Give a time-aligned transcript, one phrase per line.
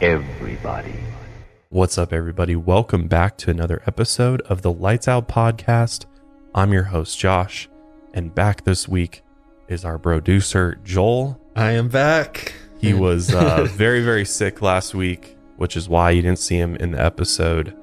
[0.00, 0.94] everybody.
[1.70, 2.54] What's up, everybody?
[2.54, 6.04] Welcome back to another episode of the Lights Out Podcast.
[6.54, 7.68] I'm your host, Josh,
[8.14, 9.22] and back this week
[9.68, 11.40] is our producer, Joel.
[11.54, 12.52] I am back.
[12.78, 16.76] He was uh, very, very sick last week, which is why you didn't see him
[16.76, 17.76] in the episode.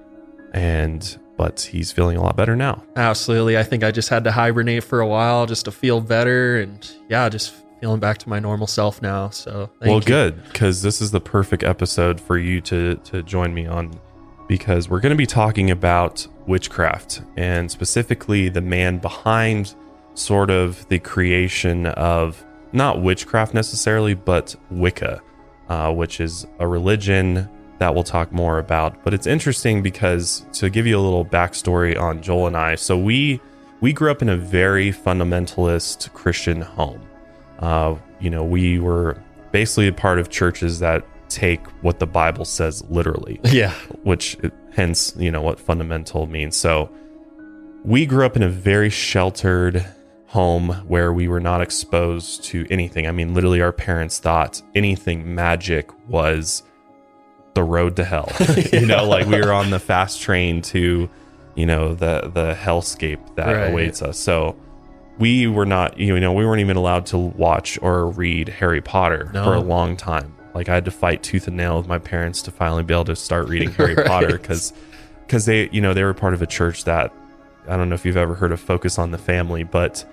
[0.53, 2.83] And but he's feeling a lot better now.
[2.95, 3.57] Absolutely.
[3.57, 6.61] I think I just had to hibernate for a while just to feel better.
[6.61, 9.29] And yeah, just feeling back to my normal self now.
[9.29, 10.05] So, thank well, you.
[10.05, 13.99] good because this is the perfect episode for you to to join me on
[14.47, 19.75] because we're going to be talking about witchcraft and specifically the man behind
[20.13, 25.21] sort of the creation of not witchcraft necessarily, but Wicca,
[25.67, 29.03] uh, which is a religion that we'll talk more about.
[29.03, 32.97] But it's interesting because to give you a little backstory on Joel and I, so
[32.97, 33.41] we
[33.81, 37.01] we grew up in a very fundamentalist Christian home.
[37.59, 39.17] Uh, you know, we were
[39.51, 43.73] basically a part of churches that take what the Bible says literally, Yeah.
[44.03, 44.37] which
[44.75, 46.55] hence, you know, what fundamental means.
[46.55, 46.89] So
[47.83, 49.85] we grew up in a very sheltered
[50.27, 53.07] home where we were not exposed to anything.
[53.07, 56.63] I mean, literally, our parents thought anything magic was
[57.53, 58.31] the road to hell.
[58.73, 61.07] you know, like we were on the fast train to,
[61.55, 63.69] you know, the the hellscape that Right.
[63.71, 64.17] awaits us.
[64.17, 64.55] So
[65.19, 69.29] we were not, you know, we weren't even allowed to watch or read Harry Potter
[69.33, 69.43] No.
[69.43, 70.33] for a long time.
[70.55, 73.05] Like I had to fight tooth and nail with my parents to finally be able
[73.05, 74.05] to start reading Harry Right.
[74.05, 74.73] Potter because
[75.25, 77.13] because they, you know, they were part of a church that
[77.67, 80.03] I don't know if you've ever heard of Focus on the Family, but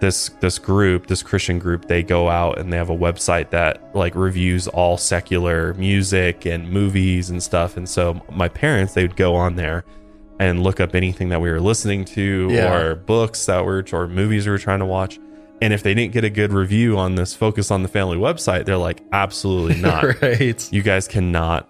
[0.00, 3.94] this this group, this Christian group, they go out and they have a website that
[3.94, 7.76] like reviews all secular music and movies and stuff.
[7.78, 9.84] And so my parents, they would go on there
[10.38, 12.74] and look up anything that we were listening to Yeah.
[12.74, 15.18] or books that were or movies we were trying to watch.
[15.62, 18.66] And if they didn't get a good review on this Focus on the Family website,
[18.66, 20.72] they're like, absolutely not right.
[20.72, 21.68] you guys cannot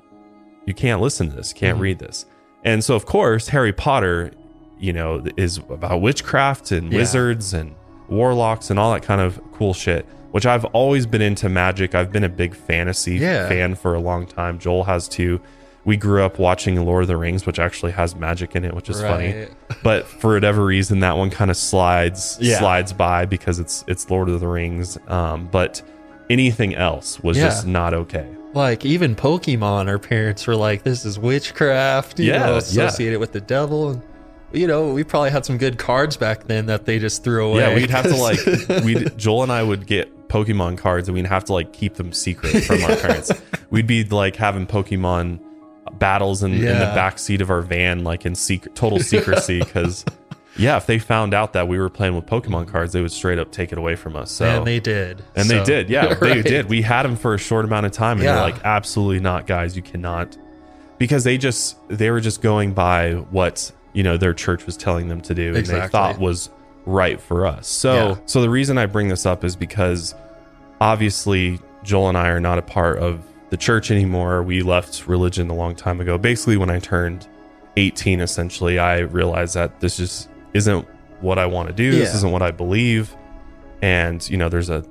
[0.64, 1.82] you can't listen to this can't Mhm.
[1.82, 2.26] read this
[2.64, 4.32] and so of course harry potter
[4.80, 6.98] you know is about witchcraft and Yeah.
[6.98, 7.72] wizards and
[8.08, 12.10] warlocks and all that kind of cool shit which i've always been into magic i've
[12.10, 13.48] been a big fantasy Yeah.
[13.48, 15.40] fan for a long time joel has too
[15.86, 18.90] we grew up watching lord of the rings which actually has magic in it which
[18.90, 19.46] is funny
[19.82, 22.58] but for whatever reason that one kind of slides Yeah.
[22.58, 25.80] slides by because it's it's lord of the rings um but
[26.28, 27.44] anything else was Yeah.
[27.44, 32.38] just not okay Like even Pokemon, our parents were like, this is witchcraft, you Yeah,
[32.46, 32.58] know, yeah.
[32.58, 33.90] associated with the devil.
[33.90, 34.02] And,
[34.50, 37.60] you know, we probably had some good cards back then that they just threw away.
[37.60, 38.38] Yeah, we'd have to like
[38.84, 42.12] we Joel and I would get Pokemon cards and we'd have to like keep them
[42.14, 43.30] secret from our parents.
[43.70, 45.40] We'd be like having Pokemon
[45.98, 46.94] battles in, in the Yeah.
[46.94, 50.04] back seat of our van, like in secret, total secrecy, because
[50.56, 53.38] yeah, if they found out that we were playing with Pokemon cards, they would straight
[53.38, 54.30] up take it away from us.
[54.30, 55.22] So and they did.
[55.34, 56.68] and they did, yeah, they did.
[56.68, 58.34] We had them for a short amount of time, and Yeah.
[58.34, 60.36] they're like, absolutely not, guys, you cannot,
[60.98, 65.08] because they just they were just going by what you know their church was telling
[65.08, 66.48] them to do, and they thought was
[66.86, 67.66] right for us.
[67.66, 68.16] So, Yeah.
[68.26, 70.14] so the reason I bring this up is because
[70.80, 74.42] obviously Joel and I are not a part of the church anymore.
[74.42, 76.18] We left religion a long time ago.
[76.18, 77.26] Basically, when I turned
[77.76, 80.86] 18, essentially, I realized that this just isn't
[81.20, 81.92] what I want to do.
[81.92, 83.14] This isn't what I believe.
[83.82, 84.84] And, you know, there's a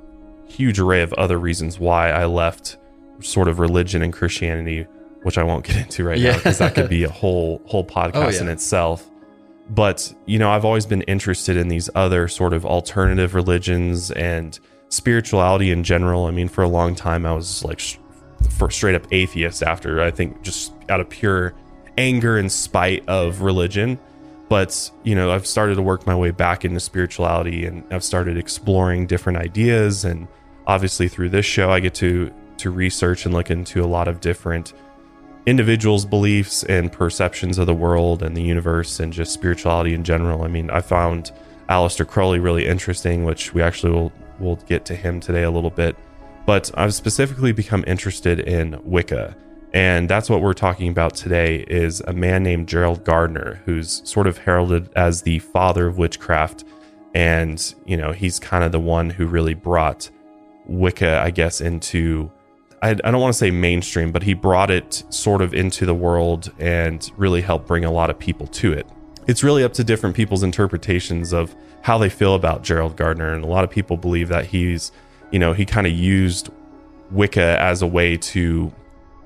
[0.46, 2.78] huge array of other reasons why I left
[3.20, 4.86] sort of religion and Christianity,
[5.22, 7.92] which I won't get into right now because that could be a whole whole oh,
[7.92, 8.40] podcast Oh, yeah.
[8.42, 9.08] in itself.
[9.68, 14.58] But, you know, I've always been interested in these other sort of alternative religions and
[14.90, 16.26] spirituality in general.
[16.26, 17.80] I mean, for a long time I was like
[18.52, 21.54] for straight up atheist after I think just out of pure
[21.98, 23.98] anger and spite of religion.
[24.48, 28.36] But, you know, I've started to work my way back into spirituality and I've started
[28.36, 30.28] exploring different ideas and
[30.66, 34.20] obviously through this show I get to to research and look into a lot of
[34.20, 34.72] different
[35.46, 40.42] individuals' beliefs and perceptions of the world and the universe and just spirituality in general.
[40.42, 41.32] I mean, I found
[41.68, 45.70] Aleister Crowley really interesting, which we actually will will get to him today a little
[45.70, 45.96] bit.
[46.46, 49.36] But I've specifically become interested in Wicca.
[49.74, 54.26] And that's what we're talking about today is a man named Gerald Gardner, who's sort
[54.26, 56.64] of heralded as the father of witchcraft.
[57.14, 60.08] And, you know, he's kind of the one who really brought
[60.66, 62.30] Wicca, I guess, into
[62.82, 65.94] I, I don't want to say mainstream, but he brought it sort of into the
[65.94, 68.86] world and really helped bring a lot of people to it.
[69.26, 73.32] It's really up to different people's interpretations of how they feel about Gerald Gardner.
[73.32, 74.92] And a lot of people believe that he's,
[75.30, 76.50] you know, he kind of used
[77.10, 78.72] Wicca as a way to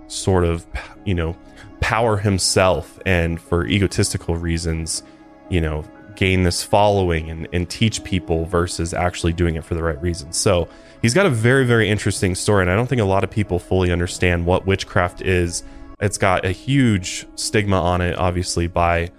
[0.09, 0.67] sort of,
[1.05, 1.37] you know,
[1.81, 5.03] power himself and for egotistical reasons,
[5.49, 5.85] you know,
[6.17, 10.37] gain this following and, and teach people versus actually doing it for the right reasons.
[10.37, 10.69] So
[11.01, 12.63] he's got a very, very interesting story.
[12.63, 15.63] And I don't think a lot of people fully understand what witchcraft is.
[16.01, 19.11] It's got a huge stigma on it, obviously, by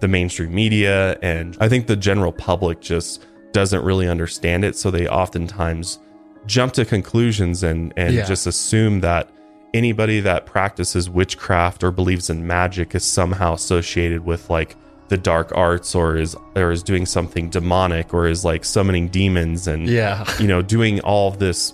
[0.00, 1.18] the mainstream media.
[1.22, 4.76] And I think the general public just doesn't really understand it.
[4.76, 5.98] So they oftentimes
[6.46, 8.24] jump to conclusions and, and Yeah.
[8.24, 9.28] just assume that
[9.74, 14.74] anybody that practices witchcraft or believes in magic is somehow associated with like
[15.08, 19.66] the dark arts or is or is doing something demonic or is like summoning demons
[19.68, 20.24] and Yeah.
[20.40, 21.72] you know doing all of this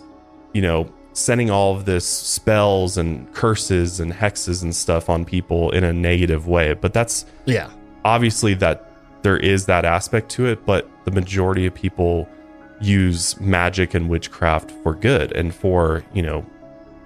[0.52, 5.70] you know sending all of this spells and curses and hexes and stuff on people
[5.70, 7.68] in a negative way but that's Yeah.
[8.04, 8.82] obviously that
[9.22, 12.28] there is that aspect to it, but the majority of people
[12.80, 16.44] use magic and witchcraft for good and for, you know,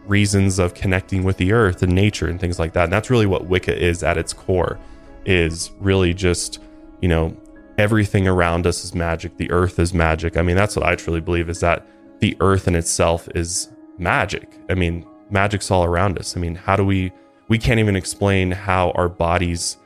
[0.06, 2.84] reasons of connecting with the earth and nature and things like that.
[2.84, 4.78] And that's really what Wicca is at its core
[5.24, 6.58] is really just,
[7.00, 7.36] you know,
[7.78, 9.36] everything around us is magic.
[9.36, 10.36] The earth is magic.
[10.36, 11.86] I mean, that's what I truly believe is that
[12.18, 14.58] the earth in itself is magic.
[14.68, 16.36] I mean, magic's all around us.
[16.36, 17.12] I mean, how do we
[17.48, 19.76] we can't even explain how our bodies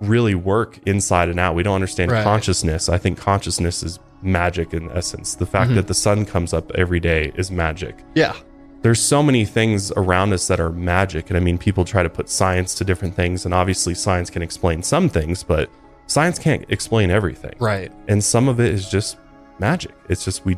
[0.00, 1.54] really work inside and out.
[1.56, 2.22] We don't understand Right.
[2.22, 2.88] consciousness.
[2.88, 5.34] I think consciousness is magic in essence.
[5.34, 5.74] The fact Mhm.
[5.76, 7.98] that the sun comes up every day is magic.
[8.14, 8.32] Yeah.
[8.82, 11.30] There's so many things around us that are magic.
[11.30, 13.44] And I mean, people try to put science to different things.
[13.44, 15.68] And obviously, science can explain some things, but
[16.06, 17.54] science can't explain everything.
[17.58, 17.90] Right.
[18.08, 19.16] And some of it is just
[19.58, 19.92] magic.
[20.08, 20.56] It's just we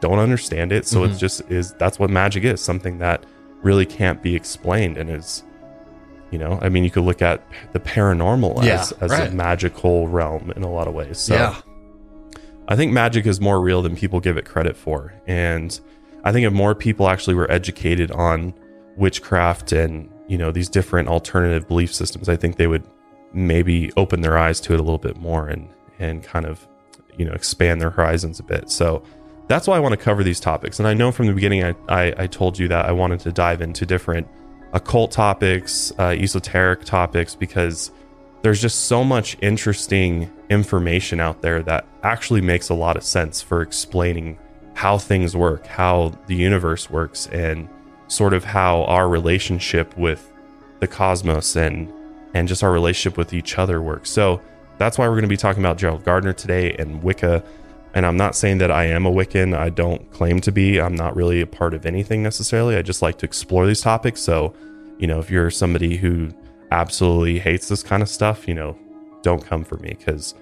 [0.00, 0.86] don't understand it.
[0.86, 1.10] So Mhm.
[1.10, 3.24] it's just is that's what magic is something that
[3.62, 5.42] really can't be explained and is
[6.30, 7.40] you know i mean you could look at
[7.72, 9.30] the paranormal Yeah, as, as right.
[9.30, 11.54] a magical realm in a lot of ways so yeah.
[12.68, 15.12] I think magic is more real than people give it credit for.
[15.26, 15.78] And
[16.24, 18.54] i think if more people actually were educated on
[18.96, 22.82] witchcraft and you know these different alternative belief systems i think they would
[23.32, 25.68] maybe open their eyes to it a little bit more and
[25.98, 26.66] and kind of
[27.16, 28.70] you know expand their horizons a bit.
[28.70, 29.02] So
[29.48, 30.78] that's why i want to cover these topics.
[30.78, 33.32] And i know from the beginning i i, I told you that i wanted to
[33.32, 34.26] dive into different
[34.72, 37.92] occult topics uh, esoteric topics because
[38.46, 43.42] there's just so much interesting information out there that actually makes a lot of sense
[43.42, 44.38] for explaining
[44.74, 47.68] how things work how the universe works and
[48.06, 50.30] sort of how our relationship with
[50.78, 51.92] the cosmos and
[52.34, 54.40] and just our relationship with each other works so
[54.78, 57.42] that's why we're going to be talking about Gerald Gardner today and Wicca.
[57.94, 59.56] And I'm not saying that I am a Wiccan.
[59.56, 60.80] I don't claim to be.
[60.80, 62.76] I'm not really a part of anything necessarily.
[62.76, 64.20] I just like to explore these topics.
[64.20, 64.54] So,
[64.98, 66.30] you know, if you're somebody who
[66.76, 68.76] absolutely hates this kind of stuff, you know,
[69.22, 70.34] don't come for me because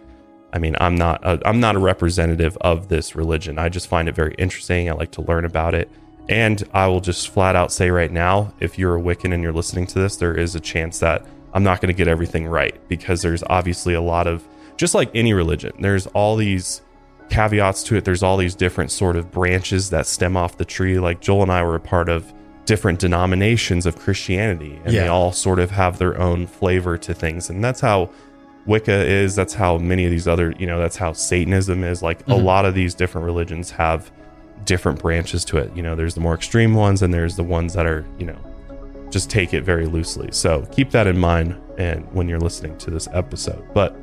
[0.52, 3.58] I mean, I'm not a, I'm not a representative of this religion.
[3.58, 4.88] I just find it very interesting.
[4.88, 5.90] I like to learn about it.
[6.28, 9.52] And I will just flat out say right now, if you're a Wiccan and you're
[9.52, 12.76] listening to this, there is a chance that I'm not going to get everything right
[12.88, 14.46] because there's obviously a lot of
[14.76, 16.82] just like any religion, there's all these
[17.30, 18.04] caveats to it.
[18.04, 20.98] There's all these different sort of branches that stem off the tree.
[20.98, 22.32] Like Joel and I were a part of
[22.64, 27.50] different denominations of Christianity, and they all sort of have their own flavor to things.
[27.50, 28.10] And that's how
[28.66, 29.36] Wicca is.
[29.36, 32.02] That's how many of these other, you know, that's how Satanism is.
[32.02, 32.44] Like a Mhm.
[32.44, 34.10] lot of these different religions have
[34.64, 35.70] different branches to it.
[35.74, 38.36] You know, there's the more extreme ones, and there's the ones that are, you know,
[39.10, 40.28] just take it very loosely.
[40.30, 43.62] So keep that in mind and when you're listening to this episode.
[43.74, 43.94] But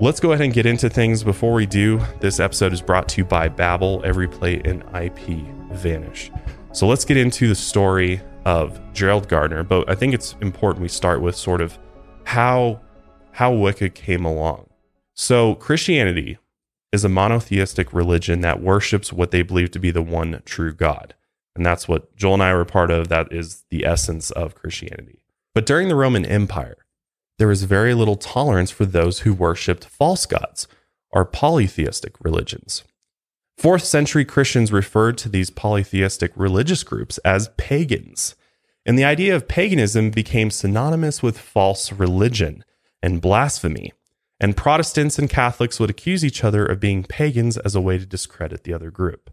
[0.00, 1.24] let's go ahead and get into things.
[1.24, 4.04] Before we do, this episode is brought to you by Babbel.
[4.04, 6.30] EveryPlate and IP vanish.
[6.72, 9.64] So let's get into the story of Gerald Gardner.
[9.64, 11.78] But I think it's important we start with sort of
[12.24, 12.80] how
[13.32, 14.68] how Wicca came along.
[15.14, 16.38] So Christianity
[16.92, 21.14] is a monotheistic religion that worships what they believe to be the one true God.
[21.54, 23.08] And that's what Joel and I were part of.
[23.08, 25.20] That is the essence of Christianity.
[25.54, 26.76] But during the Roman Empire,
[27.38, 30.68] there was very little tolerance for those who worshiped false gods
[31.10, 32.84] or polytheistic religions.
[33.60, 38.34] Fourth century Christians referred to these polytheistic religious groups as pagans.
[38.86, 42.64] And the idea of paganism became synonymous with false religion
[43.02, 43.92] and blasphemy.
[44.40, 48.06] And Protestants and Catholics would accuse each other of being pagans as a way to
[48.06, 49.30] discredit the other group.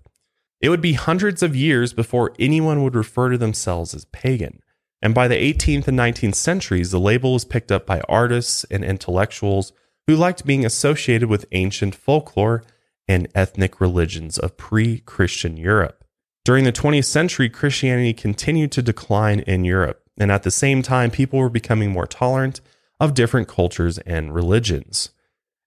[0.59, 4.59] It would be hundreds of years before anyone would refer to themselves as pagan.
[5.01, 8.83] And by the 18th and 19th centuries, the label was picked up by artists and
[8.83, 9.71] intellectuals
[10.05, 12.65] who liked being associated with ancient folklore
[13.07, 16.03] and ethnic religions of pre Christian Europe.
[16.45, 20.01] During the 20th century, Christianity continued to decline in Europe.
[20.19, 22.61] And at the same time, people were becoming more tolerant
[22.99, 25.09] of different cultures and religions.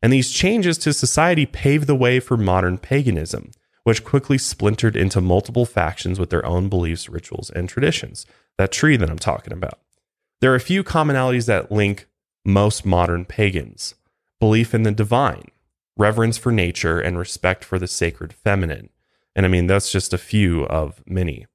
[0.03, 3.51] And these changes to society paved the way for modern paganism,
[3.85, 8.27] which quickly splintered into multiple factions with their own beliefs, rituals, and traditions.
[8.59, 9.79] That tree that I'm talking about.
[10.41, 12.07] There are a few commonalities that link
[12.45, 13.95] most modern pagans
[14.39, 15.51] belief in the divine,
[16.01, 18.89] reverence for nature, and respect for the sacred feminine.
[19.37, 21.47] And I mean, that's just a few of many.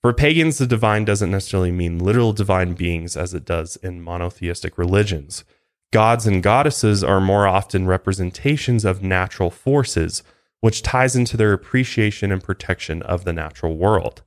[0.00, 4.78] For pagans, the divine doesn't necessarily mean literal divine beings as it does in monotheistic
[4.78, 5.44] religions.
[5.92, 10.22] Gods and goddesses are more often representations of natural forces,
[10.60, 14.22] which ties into their appreciation and protection of the natural world.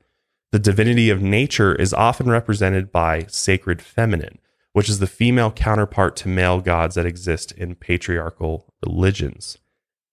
[0.51, 4.37] The divinity of nature is often represented by sacred feminine,
[4.73, 9.57] which is the female counterpart to male gods that exist in patriarchal religions.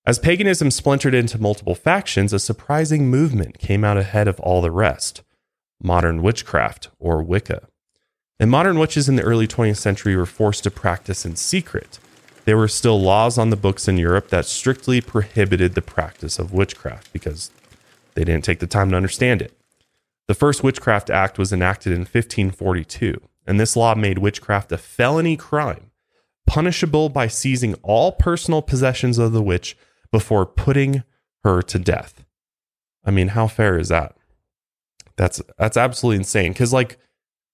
[0.06, 4.70] As paganism splintered into multiple factions, a surprising movement came out ahead of all the
[4.70, 5.22] rest
[5.82, 7.66] modern witchcraft, or Wicca.
[8.38, 11.98] And modern witches in the early 20th century were forced to practice in secret.
[12.44, 16.52] There were still laws on the books in Europe that strictly prohibited the practice of
[16.52, 17.50] witchcraft because
[18.14, 19.56] they didn't take the time to understand it.
[20.28, 25.36] The first Witchcraft Act was enacted in 1542, and this law made witchcraft a felony
[25.36, 25.90] crime,
[26.46, 29.76] punishable by seizing all personal possessions of the witch
[30.12, 31.02] before putting
[31.42, 32.24] her to death.
[33.04, 34.16] I mean, how fair is that?
[35.16, 36.98] That's that's absolutely insane cuz like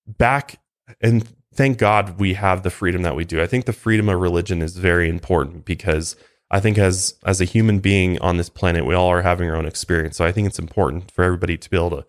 [0.06, 0.60] back
[1.00, 3.40] and thank God we have the freedom that we do.
[3.40, 6.14] I think the freedom of religion is very important because
[6.50, 9.56] I think as as a human being on this planet, we all are having our
[9.56, 10.18] own experience.
[10.18, 12.06] So I think it's important for everybody to be able to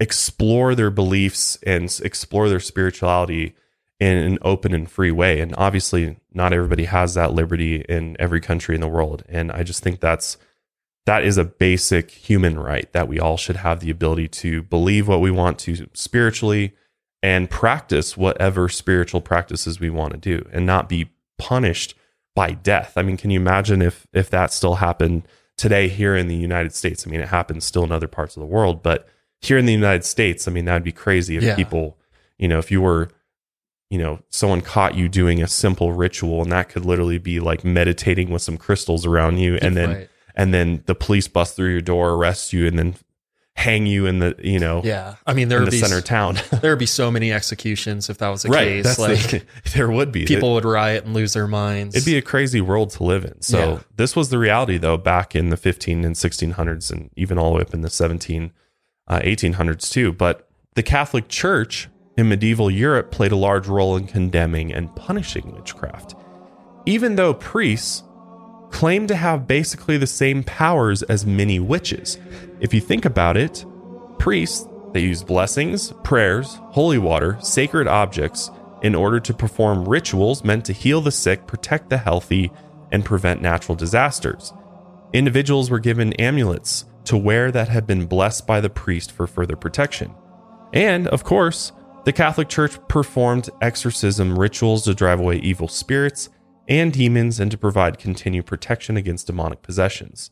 [0.00, 3.54] explore their beliefs and explore their spirituality
[4.00, 5.40] in an open and free way.
[5.40, 9.24] And obviously, not everybody has that liberty in every country in the world.
[9.28, 10.36] And I just think that's
[11.06, 15.08] that is a basic human right that we all should have the ability to believe
[15.08, 16.74] what we want to spiritually
[17.22, 21.94] and practice whatever spiritual practices we want to do and not be punished
[22.36, 22.92] by death.
[22.96, 25.26] I mean, can you imagine if if that still happened
[25.56, 27.06] today here in the United States?
[27.06, 29.08] I mean, it happens still in other parts of the world, but
[29.40, 31.54] here in the United States, I mean, that'd be crazy if Yeah.
[31.56, 31.96] people,
[32.38, 33.10] you know, if you were
[33.90, 37.64] you know, someone caught you doing a simple ritual and that could literally be like
[37.64, 40.08] meditating with some crystals around you and then Right.
[40.34, 42.96] and then the police bust through your door, arrest you, and then
[43.56, 46.36] hang you in the you know yeah, I mean there would the be center town.
[46.60, 48.84] there would be so many executions if that was the right.
[48.84, 48.98] case.
[48.98, 49.42] Like the,
[49.74, 51.96] there would be people would riot and lose their minds.
[51.96, 53.40] It'd be a crazy world to live in.
[53.40, 53.78] So Yeah.
[53.96, 57.56] this was the reality though back in the 15 and 1600s and even all the
[57.56, 58.52] way up in the 17
[59.08, 60.12] uh, 1800s too.
[60.12, 65.54] But the Catholic Church in medieval Europe played a large role in condemning and punishing
[65.54, 66.14] witchcraft.
[66.86, 68.02] Even though priests
[68.70, 72.18] claim to have basically the same powers as many witches.
[72.60, 73.64] If you think about it,
[74.18, 78.50] priests they use blessings, prayers, holy water, sacred objects
[78.82, 82.50] in order to perform rituals meant to heal the sick, protect the healthy,
[82.90, 84.52] and prevent natural disasters.
[85.12, 89.56] Individuals were given amulets to wear that had been blessed by the priest for further
[89.56, 90.14] protection.
[90.74, 91.72] And, of course,
[92.04, 96.28] the Catholic Church performed exorcism rituals to drive away evil spirits
[96.68, 100.30] and demons and to provide continued protection against demonic possessions.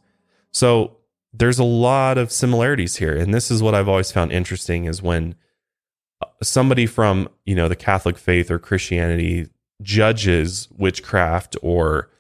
[0.53, 0.99] So,
[1.33, 3.17] there's a lot of similarities here.
[3.17, 5.35] And this is what I've always found interesting is when
[6.23, 9.49] uh, somebody from, you know, the Catholic faith or Christianity
[9.83, 12.11] judges witchcraft or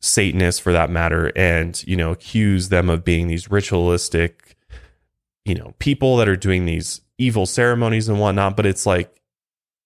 [0.00, 4.56] Satanists for that matter and, you know, accuse them of being these ritualistic,
[5.44, 8.56] you know, people that are doing these evil ceremonies and whatnot.
[8.56, 9.16] But it's like,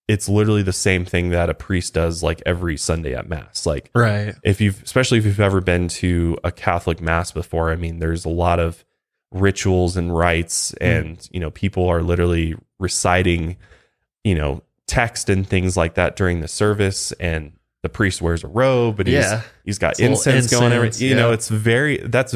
[0.07, 3.65] it's literally the same thing that a priest does like every Sunday at Mass.
[3.65, 4.35] Like, right.
[4.43, 8.25] if you've especially if you've ever been to a catholic mass before i mean there's
[8.25, 8.83] a lot of
[9.31, 10.85] rituals and rites hmm.
[10.85, 13.55] and you know people are literally reciting
[14.23, 18.47] you know text and things like that during the service and the priest wears a
[18.47, 19.37] robe and Yeah.
[19.37, 22.35] he's he's got little incense, going every incense, you know it's very that's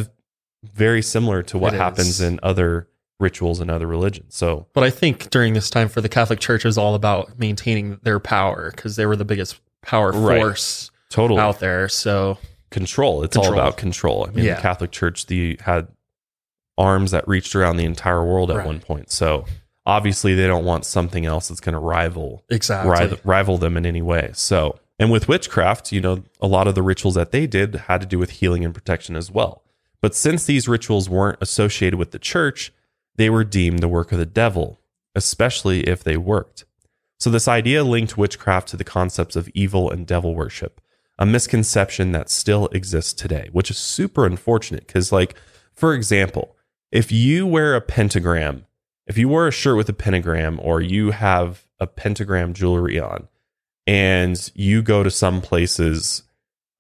[0.64, 2.22] very similar to what It happens is.
[2.22, 2.88] in other
[3.20, 6.66] rituals and other religions so But I think during this time for the Catholic Church
[6.66, 10.40] it was all about maintaining their power because they were the biggest power Right.
[10.40, 11.88] force totally out there.
[11.88, 12.40] So
[12.72, 13.24] control.
[13.24, 14.26] It's all about control.
[14.28, 14.56] I mean, Yeah.
[14.56, 15.88] the Catholic Church the had
[16.78, 18.66] arms that reached around the entire world at Right.
[18.66, 19.12] one point.
[19.12, 19.46] So
[19.86, 22.90] obviously, they don't want something else that's going to rival exactly.
[22.92, 24.32] rival, rival them in any way.
[24.34, 28.02] So, and with witchcraft, you know, a lot of the rituals that they did had
[28.02, 29.64] to do with healing and protection as well.
[30.02, 32.72] But since these rituals weren't associated with the church,
[33.16, 34.80] they were deemed the work of the devil,
[35.16, 36.66] especially if they worked.
[37.18, 40.82] So, this idea linked witchcraft to the concepts of evil and devil worship,
[41.18, 44.86] a misconception that still exists today, which is super unfortunate.
[44.86, 45.36] Because, like,
[45.74, 46.56] for example,
[46.92, 48.66] if you wear a pentagram,
[49.08, 53.28] if you wear a shirt with a pentagram, or you have a pentagram jewelry on,
[53.88, 56.24] and you go to some places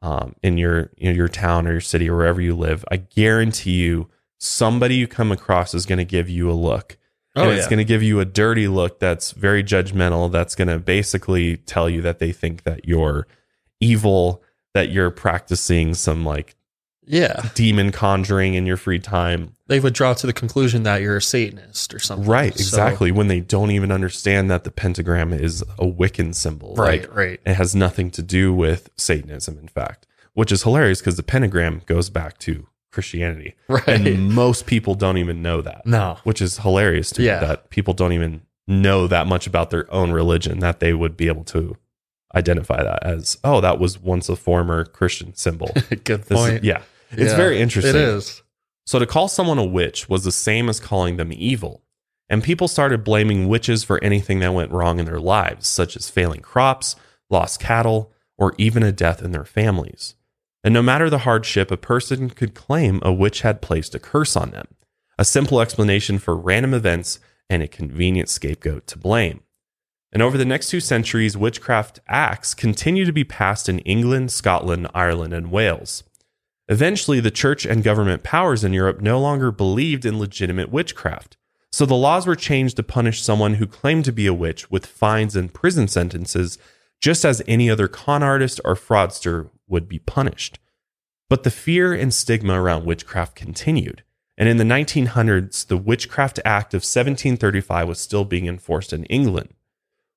[0.01, 2.97] um, in your you know, your town or your city or wherever you live, I
[2.97, 6.97] guarantee you somebody you come across is going to give you a look
[7.35, 7.57] Oh, and yeah.
[7.57, 11.57] it's going to give you a dirty look that's very judgmental that's going to basically
[11.57, 13.27] tell you that they think that you're
[13.81, 14.41] evil
[14.73, 16.55] that you're practicing some like
[17.07, 17.49] Yeah.
[17.55, 19.53] demon conjuring in your free time.
[19.67, 22.27] They would draw to the conclusion that you're a Satanist or something.
[22.27, 23.11] Right, So- exactly.
[23.11, 26.75] when they don't even understand that the pentagram is a Wiccan symbol.
[26.75, 27.39] right, Like, right.
[27.45, 31.81] it has nothing to do with Satanism, in fact, which is hilarious because the pentagram
[31.85, 33.55] goes back to Christianity.
[33.67, 33.87] Right.
[33.87, 36.17] And most people don't even know that, no.
[36.23, 37.39] which is hilarious to Yeah.
[37.41, 41.15] me that people don't even know that much about their own religion that they would
[41.17, 41.75] be able to
[42.33, 45.71] identify that as, oh, that was once a former Christian symbol.
[46.03, 46.63] Good This is- point.
[46.63, 46.81] yeah.
[47.17, 47.95] It's Yeah, very interesting.
[47.95, 48.43] It is.
[48.85, 51.81] So to call someone a witch was the same as calling them evil.
[52.29, 56.09] And people started blaming witches for anything that went wrong in their lives, such as
[56.09, 56.95] failing crops,
[57.29, 60.15] lost cattle, or even a death in their families.
[60.63, 64.35] And no matter the hardship, a person could claim a witch had placed a curse
[64.35, 64.67] on them,
[65.19, 67.19] a simple explanation for random events
[67.49, 69.41] and a convenient scapegoat to blame.
[70.11, 74.87] And over the next two centuries, witchcraft acts continue to be passed in England, Scotland,
[74.95, 76.03] Ireland, and Wales.
[76.67, 81.37] Eventually, the church and government powers in Europe no longer believed in legitimate witchcraft.
[81.71, 84.85] So the laws were changed to punish someone who claimed to be a witch with
[84.85, 86.57] fines and prison sentences,
[87.01, 90.57] just as any other con artist or fraudster would be punished.
[91.29, 94.03] But the fear and stigma around witchcraft continued.
[94.37, 99.53] And in the 1900s, the Witchcraft Act of 1735 was still being enforced in England.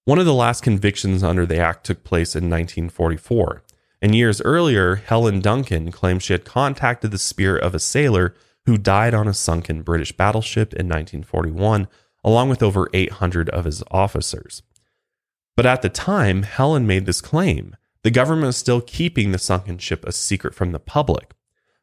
[0.04, 3.62] One of the last convictions under the act took place in 1944.
[4.00, 8.34] And years earlier, Helen Duncan claimed she had contacted the spirit of a sailor
[8.66, 11.88] who died on a sunken British battleship in 1941,
[12.22, 14.62] along with over 800 of his officers.
[15.56, 19.78] But at the time Helen made this claim, the government was still keeping the sunken
[19.78, 21.32] ship a secret from the public.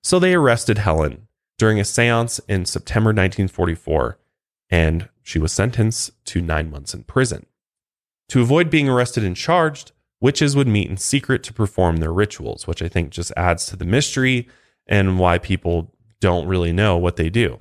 [0.01, 4.17] So they arrested Helen during a seance in September 1944,
[4.69, 7.45] and she was sentenced to nine months in prison.
[8.29, 9.91] To avoid being arrested and charged,
[10.25, 13.75] witches would meet in secret to perform their rituals, which I think just adds to
[13.75, 14.48] the mystery
[14.88, 17.60] and why people don't really know what they do.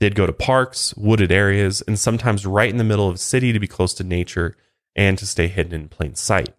[0.00, 3.52] They'd go to parks, wooded areas, and sometimes right in the middle of a city
[3.52, 4.56] to be close to nature
[4.96, 6.52] and to stay hidden in plain sight.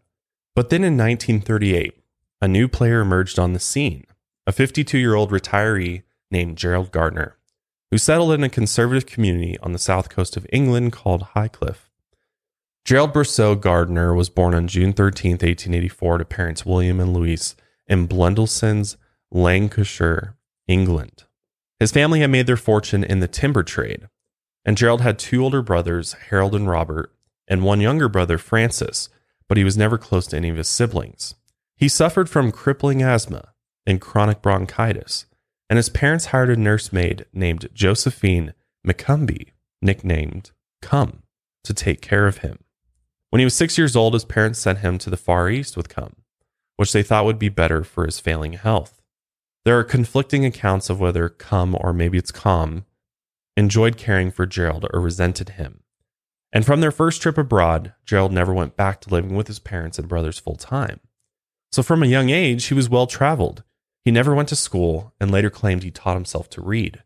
[0.55, 2.01] But then in 1938,
[2.39, 4.05] a new player emerged on the scene
[4.47, 7.35] a 52 year old retiree named Gerald Gardner,
[7.91, 11.84] who settled in a conservative community on the south coast of England called Highcliffe.
[12.85, 17.55] Gerald Brousseau Gardner was born on June 13, 1884, to parents William and Louise
[17.87, 18.95] in Blundellsands,
[19.31, 20.35] Lancashire,
[20.67, 21.23] England.
[21.79, 24.07] His family had made their fortune in the timber trade,
[24.63, 27.11] and Gerald had two older brothers, Harold and Robert,
[27.47, 29.09] and one younger brother, Francis,
[29.49, 31.33] but he was never close to any of his siblings.
[31.75, 33.53] He suffered from crippling asthma
[33.87, 35.25] and chronic bronchitis,
[35.71, 38.53] and his parents hired a nursemaid named Josephine
[38.85, 40.51] McCombie, nicknamed
[40.83, 41.23] Cum,
[41.63, 42.59] to take care of him.
[43.35, 45.89] When he was six years old, his parents sent him to the Far East with
[45.89, 46.15] Cum,
[46.77, 49.01] which they thought would be better for his failing health.
[49.65, 52.85] There are conflicting accounts of whether Cum, or maybe it's Com,
[53.57, 55.81] enjoyed caring for Gerald or resented him.
[56.53, 59.99] And from their first trip abroad, Gerald never went back to living with his parents
[59.99, 61.01] and brothers full time.
[61.73, 63.65] So from a young age, he was well traveled.
[64.05, 67.03] He never went to school and later claimed he taught himself to read.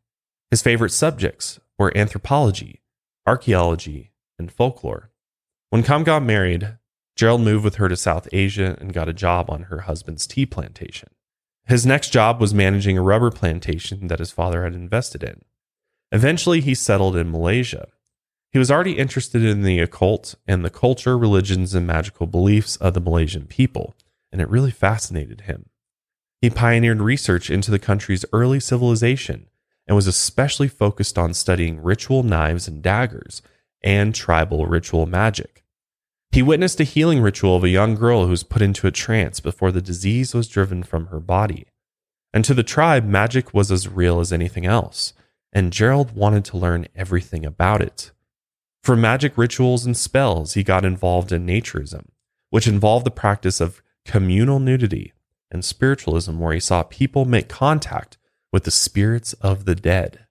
[0.51, 2.83] His favorite subjects were anthropology,
[3.25, 5.09] archaeology, and folklore.
[5.69, 6.77] When Com got married,
[7.15, 10.45] Gerald moved with her to South Asia and got a job on her husband's tea
[10.45, 11.09] plantation.
[11.67, 15.43] His next job was managing a rubber plantation that his father had invested in.
[16.11, 17.89] Eventually, he settled in Malaysia.
[18.51, 22.95] He was already interested in the occult and the culture, religions, and magical beliefs of
[22.95, 23.95] the Malaysian people,
[24.31, 25.69] and it really fascinated him.
[26.41, 29.49] He pioneered research into the country's early civilization
[29.85, 33.43] and was especially focused on studying ritual knives and daggers
[33.81, 35.63] and tribal ritual magic.
[36.31, 39.39] He witnessed a healing ritual of a young girl who was put into a trance
[39.39, 41.65] before the disease was driven from her body.
[42.33, 45.13] And to the tribe, magic was as real as anything else,
[45.51, 48.11] and Gerald wanted to learn everything about it.
[48.83, 52.09] From magic rituals and spells, he got involved in naturism,
[52.51, 55.13] which involved the practice of communal nudity,
[55.51, 58.17] and spiritualism, where he saw people make contact
[58.51, 60.25] with the spirits of the dead.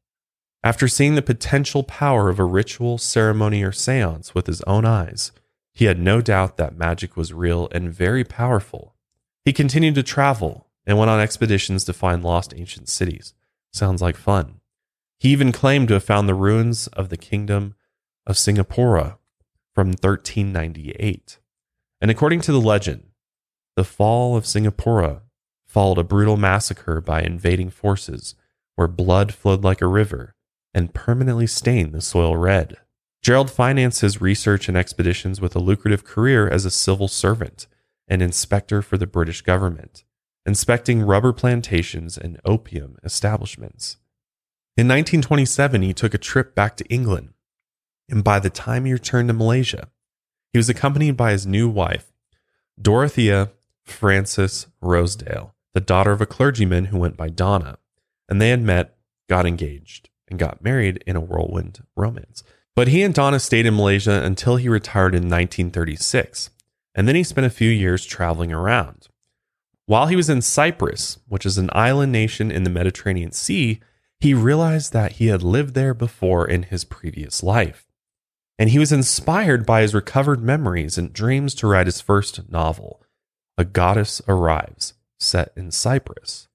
[0.65, 5.31] After seeing the potential power of a ritual, ceremony, or seance with his own eyes,
[5.73, 8.97] he had no doubt that magic was real and very powerful.
[9.45, 13.35] He continued to travel and went on expeditions to find lost ancient cities.
[13.73, 14.61] Sounds like fun.
[15.21, 17.75] He even claimed to have found the ruins of the kingdom
[18.27, 19.19] of Singapore
[19.75, 21.39] from 1398.
[22.01, 23.11] And according to the legend,
[23.77, 25.23] the fall of Singapore
[25.67, 28.35] followed a brutal massacre by invading forces
[28.75, 30.35] where blood flowed like a river
[30.79, 32.77] and permanently stain the soil red.
[33.21, 37.67] Gerald financed his research and expeditions with a lucrative career as a civil servant
[38.07, 40.05] and inspector for the British government.
[40.47, 43.99] inspecting rubber plantations and opium establishments.
[44.79, 47.35] In 1927, he took a trip back to England,
[48.09, 49.91] and by the time he returned to Malaysia,
[50.53, 52.13] he was accompanied by his new wife,
[52.81, 53.51] Dorothea
[53.85, 57.77] Frances Rosedale, the daughter of a clergyman who went by Donna,
[58.27, 58.97] and they had met,
[59.29, 62.43] got engaged, and got married in a whirlwind romance.
[62.75, 66.51] But he and Donna stayed in Malaysia until he retired in 1936,
[66.95, 69.09] and then he spent a few years traveling around.
[69.87, 73.81] While he was in Cyprus, which is an island nation in the Mediterranean Sea,
[74.21, 77.87] he realized that he had lived there before in his previous life.
[78.59, 83.01] And he was inspired by his recovered memories and dreams to write his first novel,
[83.57, 86.48] A Goddess Arrives, set in Cyprus.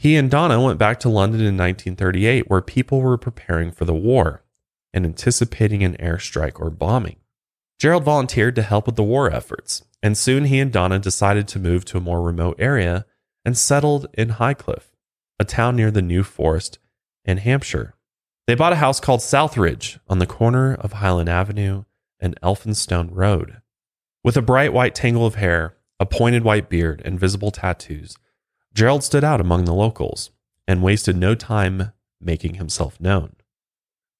[0.00, 3.92] He and Donna went back to London in 1938, where people were preparing for the
[3.92, 4.42] war
[4.94, 7.16] and anticipating an airstrike or bombing.
[7.78, 11.58] Gerald volunteered to help with the war efforts, and soon he and Donna decided to
[11.58, 13.04] move to a more remote area
[13.44, 14.90] and settled in Highcliffe,
[15.38, 16.78] a town near the New Forest
[17.26, 17.92] in Hampshire.
[18.46, 21.84] They bought a house called Southridge on the corner of Highland Avenue
[22.18, 23.60] and Elphinstone Road.
[24.24, 28.16] With a bright white tangle of hair, a pointed white beard, and visible tattoos,
[28.74, 30.30] Gerald stood out among the locals
[30.66, 33.34] and wasted no time making himself known.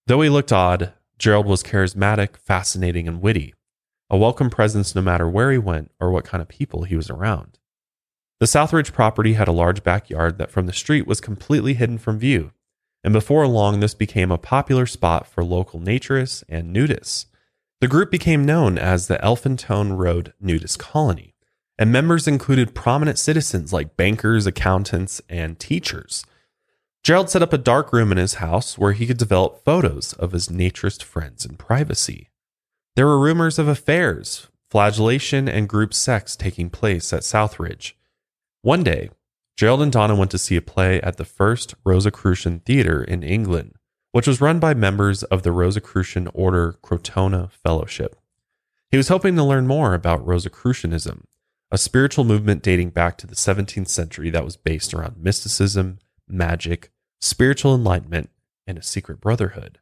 [0.06, 3.54] Though he looked odd, Gerald was charismatic, fascinating, and witty
[4.10, 7.08] a welcome presence no matter where he went or what kind of people he was
[7.08, 7.58] around.
[8.40, 12.18] The Southridge property had a large backyard that from the street was completely hidden from
[12.18, 12.50] view,
[13.04, 17.26] and before long this became a popular spot for local naturists and nudists.
[17.80, 21.29] The group became known as the Elphinstone Road Nudist Colony,
[21.80, 26.26] and members included prominent citizens like bankers, accountants, and teachers.
[27.02, 30.32] Gerald set up a dark room in his house where he could develop photos of
[30.32, 32.28] his naturist friends in privacy.
[32.96, 37.94] There were rumors of affairs, flagellation, and group sex taking place at Southridge.
[38.60, 39.08] One day,
[39.56, 43.72] Gerald and Donna went to see a play at the first Rosicrucian Theatre in England,
[44.12, 48.16] which was run by members of the Rosicrucian Order Crotona Fellowship.
[48.90, 51.24] He was hoping to learn more about Rosicrucianism,
[51.70, 56.90] a spiritual movement dating back to the 17th century that was based around mysticism, magic,
[57.20, 58.30] spiritual enlightenment,
[58.66, 59.78] and a secret brotherhood.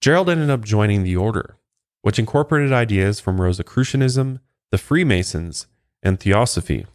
[0.00, 1.56] Gerald ended up joining the order,
[2.02, 5.66] which incorporated ideas from Rosicrucianism, the Freemasons,
[6.02, 6.86] and Theosophy,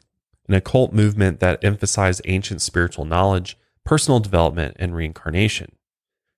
[0.47, 5.73] an occult movement that emphasized ancient spiritual knowledge, personal development, and reincarnation.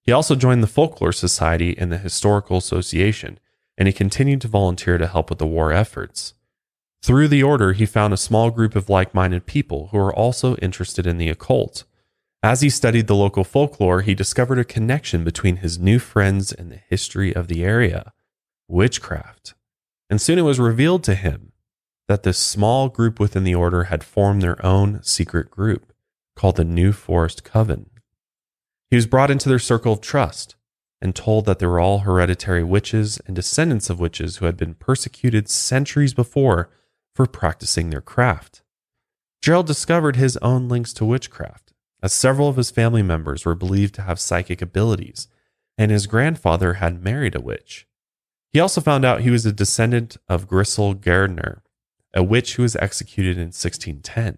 [0.01, 3.39] He also joined the Folklore Society and the Historical Association,
[3.77, 6.33] and he continued to volunteer to help with the war efforts.
[7.03, 10.55] Through the order, he found a small group of like minded people who were also
[10.57, 11.83] interested in the occult.
[12.41, 16.71] As he studied the local folklore, he discovered a connection between his new friends and
[16.71, 18.13] the history of the area
[18.69, 19.53] witchcraft.
[20.09, 21.51] And soon it was revealed to him
[22.07, 25.91] that this small group within the order had formed their own secret group
[26.37, 27.89] called the New Forest Coven.
[28.89, 30.55] He was brought into their circle of trust
[31.01, 34.73] and told that they were all hereditary witches and descendants of witches who had been
[34.73, 36.69] persecuted centuries before
[37.13, 38.61] for practicing their craft.
[39.41, 43.93] Gerald discovered his own links to witchcraft, as several of his family members were believed
[43.95, 45.27] to have psychic abilities,
[45.77, 47.87] and his grandfather had married a witch.
[48.51, 51.63] He also found out he was a descendant of Grisel Gardner,
[52.13, 54.37] a witch who was executed in 1610.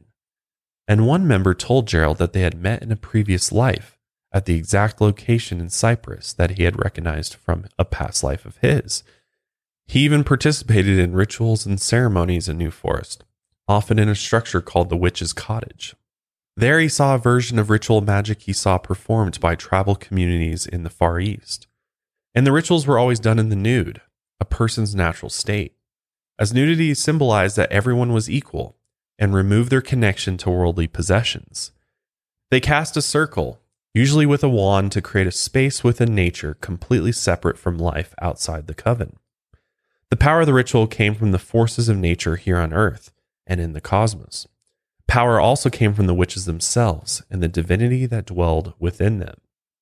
[0.88, 3.97] And one member told Gerald that they had met in a previous life
[4.31, 8.57] at the exact location in Cyprus that he had recognized from a past life of
[8.57, 9.03] his.
[9.88, 13.24] He even participated in rituals and ceremonies in New Forest,
[13.67, 15.95] often in a structure called the Witch's Cottage.
[16.58, 20.84] There he saw a version of ritual magic he saw performed by tribal communities in
[20.84, 21.67] the Far East.
[22.34, 24.02] And the rituals were always done in the nude,
[24.39, 25.76] a person's natural state,
[26.39, 28.78] as nudity symbolized that everyone was equal
[29.19, 31.71] and removed their connection to worldly possessions.
[32.52, 33.60] They cast a circle,
[33.93, 38.67] usually with a wand, to create a space within nature completely separate from life outside
[38.67, 39.17] the coven.
[40.15, 43.12] The power of the ritual came from the forces of nature here on earth
[43.45, 44.47] and in the cosmos.
[45.10, 49.36] Power also came from the witches themselves and the divinity that dwelled within them.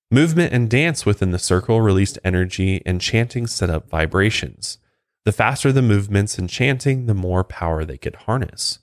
[0.10, 4.80] Movement and dance within the circle released energy, and chanting set up vibrations.
[5.24, 8.80] The faster the movements and chanting, the more power they could harness.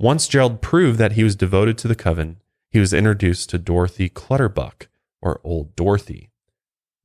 [0.00, 4.08] Once Gerald proved that he was devoted to the coven, he was introduced to Dorothy
[4.08, 4.88] Clutterbuck,
[5.22, 6.30] or Old Dorothy.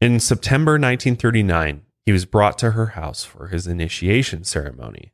[0.01, 5.13] In September 1939, he was brought to her house for his initiation ceremony.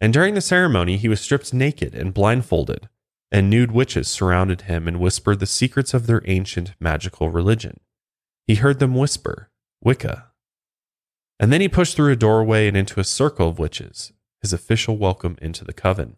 [0.00, 2.88] And during the ceremony, he was stripped naked and blindfolded,
[3.30, 7.80] and nude witches surrounded him and whispered the secrets of their ancient magical religion.
[8.46, 9.50] He heard them whisper,
[9.82, 10.26] Wicca.
[11.38, 14.96] And then he pushed through a doorway and into a circle of witches, his official
[14.96, 16.16] welcome into the coven.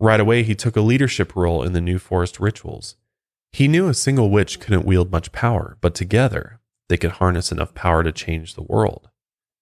[0.00, 2.96] Right away, he took a leadership role in the New Forest rituals.
[3.52, 7.74] He knew a single witch couldn't wield much power, but together they could harness enough
[7.74, 9.08] power to change the world.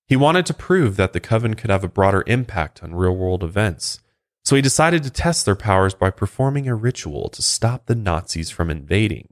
[0.06, 3.42] He wanted to prove that the coven could have a broader impact on real world
[3.42, 4.00] events,
[4.44, 8.50] so he decided to test their powers by performing a ritual to stop the Nazis
[8.50, 9.28] from invading.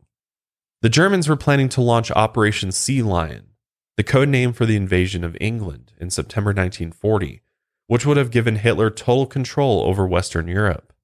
[0.81, 3.49] The Germans were planning to launch Operation Sea Lion,
[3.97, 7.43] the code name for the invasion of England in September 1940,
[7.87, 10.95] which would have given Hitler total control over Western Europe.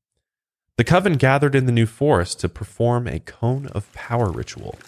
[0.79, 4.79] The coven gathered in the New Forest to perform a cone of power ritual,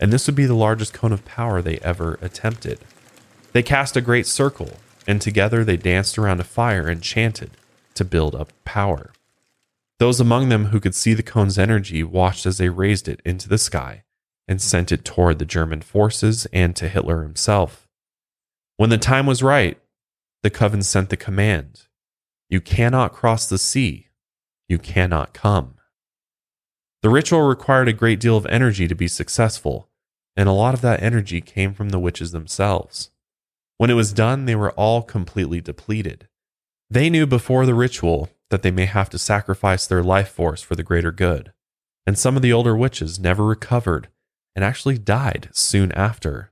[0.00, 2.80] and this would be the largest cone of power they ever attempted.
[3.52, 7.50] They cast a great circle, and together they danced around a fire and chanted
[7.94, 9.12] to build up power.
[9.98, 13.50] Those among them who could see the cone's energy watched as they raised it into
[13.50, 14.04] the sky
[14.48, 17.86] and sent it toward the German forces and to Hitler himself.
[18.78, 19.78] When the time was right,
[20.42, 21.82] the coven sent the command
[22.48, 24.08] You cannot cross the sea,
[24.66, 25.74] you cannot come.
[27.02, 29.89] The ritual required a great deal of energy to be successful,
[30.40, 33.10] and a lot of that energy came from the witches themselves.
[33.76, 36.28] When it was done, they were all completely depleted.
[36.88, 40.74] They knew before the ritual that they may have to sacrifice their life force for
[40.74, 41.52] the greater good,
[42.06, 44.08] and some of the older witches never recovered
[44.56, 46.50] and actually died soon after.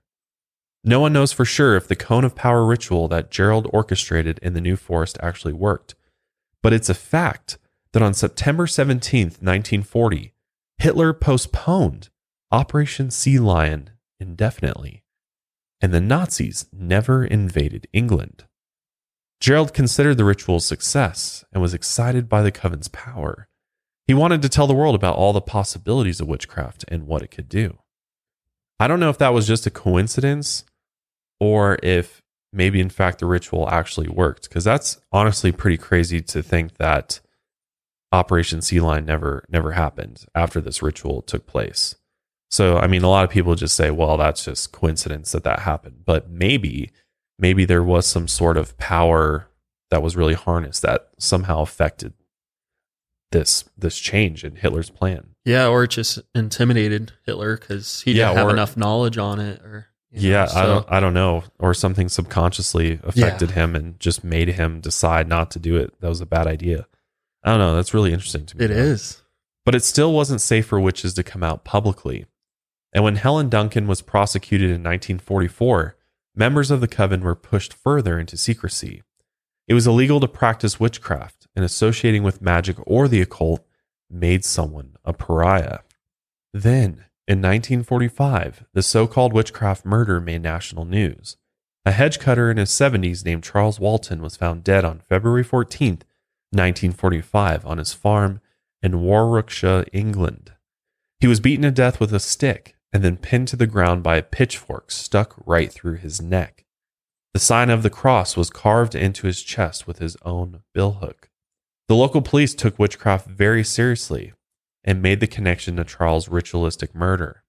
[0.85, 4.53] No one knows for sure if the cone of power ritual that Gerald orchestrated in
[4.53, 5.94] the New Forest actually worked,
[6.62, 7.57] but it's a fact
[7.94, 10.35] that on September 17, 1940,
[10.77, 12.11] Hitler postponed
[12.50, 15.04] Operation Sea Lion indefinitely,
[15.82, 18.46] and the Nazis never invaded England.
[19.38, 23.48] Gerald considered the ritual's success and was excited by the coven's power.
[24.06, 27.30] He wanted to tell the world about all the possibilities of witchcraft and what it
[27.30, 27.80] could do.
[28.80, 30.64] I don't know if that was just a coincidence
[31.38, 36.42] or if maybe in fact the ritual actually worked because that's honestly pretty crazy to
[36.42, 37.20] think that
[38.11, 41.96] Operation Sea Lion never never happened after this ritual took place.
[42.50, 45.61] So I mean a lot of people just say well that's just coincidence that that
[45.61, 46.90] happened but maybe
[47.38, 49.48] maybe there was some sort of power
[49.90, 52.12] that was really harnessed that somehow affected
[53.30, 55.34] this this change in Hitler's plan.
[55.44, 59.38] Yeah, or it just intimidated Hitler because he didn't Yeah, have or- enough knowledge on
[59.38, 59.61] it.
[59.62, 63.54] Or you know, Yeah, I don't I don't know, or something subconsciously affected Yeah.
[63.54, 65.98] him and just made him decide not to do it.
[66.00, 66.87] That was a bad idea.
[67.44, 67.76] I don't know.
[67.76, 68.64] That's really interesting to me.
[68.64, 68.74] It though.
[68.74, 69.22] is.
[69.66, 72.24] But it still wasn't safe for witches to come out publicly.
[72.98, 75.96] And when Helen Duncan was prosecuted in 1944,
[76.34, 79.04] members of the coven were pushed further into secrecy.
[79.68, 83.64] It was illegal to practice witchcraft, and associating with magic or the occult
[84.11, 85.78] made someone a pariah.
[86.52, 91.37] Then, in 1945, the so called witchcraft murder made national news.
[91.87, 96.02] A hedge cutter in his 70s named Charles Walton was found dead on February 14th,
[96.50, 98.40] 1945, on his farm
[98.82, 100.54] in Warwickshire, England.
[101.20, 104.16] He was beaten to death with a stick and then pinned to the ground by
[104.16, 106.64] a pitchfork stuck right through his neck.
[107.35, 111.29] The sign of the cross was carved into his chest with his own billhook.
[111.88, 114.33] The local police took witchcraft very seriously
[114.85, 117.44] and made the connection to Charles' ritualistic murder.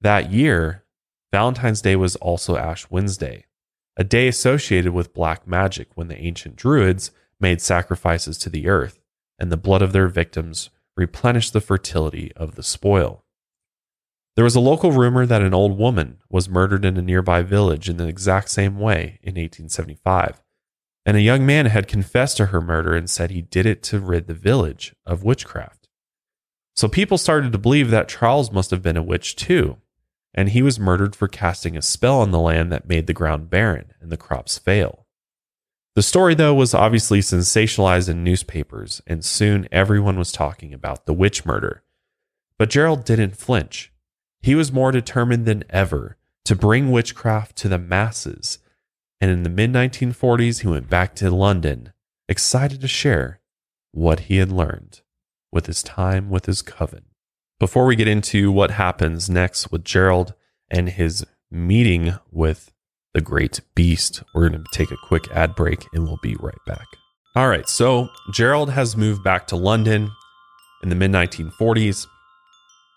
[0.00, 0.84] That year,
[1.32, 3.44] Valentine's Day was also Ash Wednesday,
[3.96, 9.00] a day associated with black magic when the ancient Druids made sacrifices to the earth,
[9.38, 13.25] and the blood of their victims replenished the fertility of the spoil.
[14.36, 17.88] There was a local rumor that an old woman was murdered in a nearby village
[17.88, 20.42] in the exact same way in 1875,
[21.06, 23.98] and a young man had confessed to her murder and said he did it to
[23.98, 25.88] rid the village of witchcraft.
[26.74, 29.78] So people started to believe that Charles must have been a witch too,
[30.34, 33.48] and he was murdered for casting a spell on the land that made the ground
[33.48, 35.06] barren and the crops fail.
[35.94, 41.14] The story, though, was obviously sensationalized in newspapers, and soon everyone was talking about the
[41.14, 41.84] witch murder.
[42.58, 43.90] But Gerald didn't flinch.
[44.40, 48.58] He was more determined than ever to bring witchcraft to the masses,
[49.20, 51.92] and in the mid 1940s, he went back to London,
[52.28, 53.40] excited to share
[53.92, 55.00] what he had learned
[55.50, 57.06] with his time with his coven.
[57.58, 60.34] Before we get into what happens next with Gerald
[60.70, 62.72] and his meeting with
[63.14, 66.54] the great beast, we're going to take a quick ad break and we'll be right
[66.66, 66.86] back.
[67.34, 70.10] All right, so Gerald has moved back to London
[70.82, 72.06] in the mid 1940s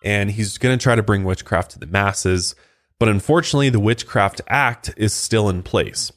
[0.04, 2.56] and he's going to try to bring witchcraft to the masses.
[3.00, 6.12] But unfortunately, the Witchcraft Act is still in place,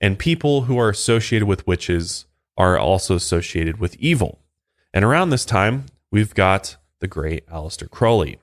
[0.00, 4.38] and people who are associated with witches are also associated with evil.
[4.92, 8.38] And around this time, we've got the great Aleister Crowley,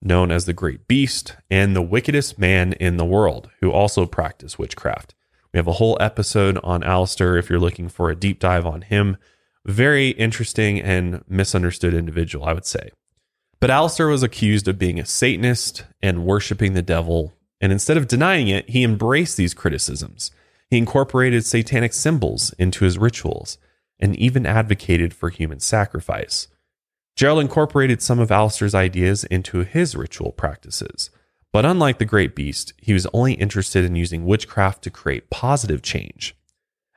[0.00, 4.58] known as the Great Beast and the wickedest man in the world, who also practiced
[4.58, 5.14] witchcraft.
[5.52, 8.82] We have a whole episode on Aleister if you're looking for a deep dive on
[8.82, 9.16] him.
[9.64, 12.90] Very interesting and misunderstood individual, I would say.
[13.64, 17.32] But Aleister was accused of being a Satanist and worshiping the devil.
[17.62, 20.30] And instead of denying it, he embraced these criticisms.
[20.68, 23.56] He incorporated satanic symbols into his rituals
[23.98, 26.48] and even advocated for human sacrifice.
[27.16, 31.08] Gerald incorporated some of Aleister's ideas into his ritual practices.
[31.50, 35.80] But unlike the Great Beast, he was only interested in using witchcraft to create positive
[35.80, 36.36] change.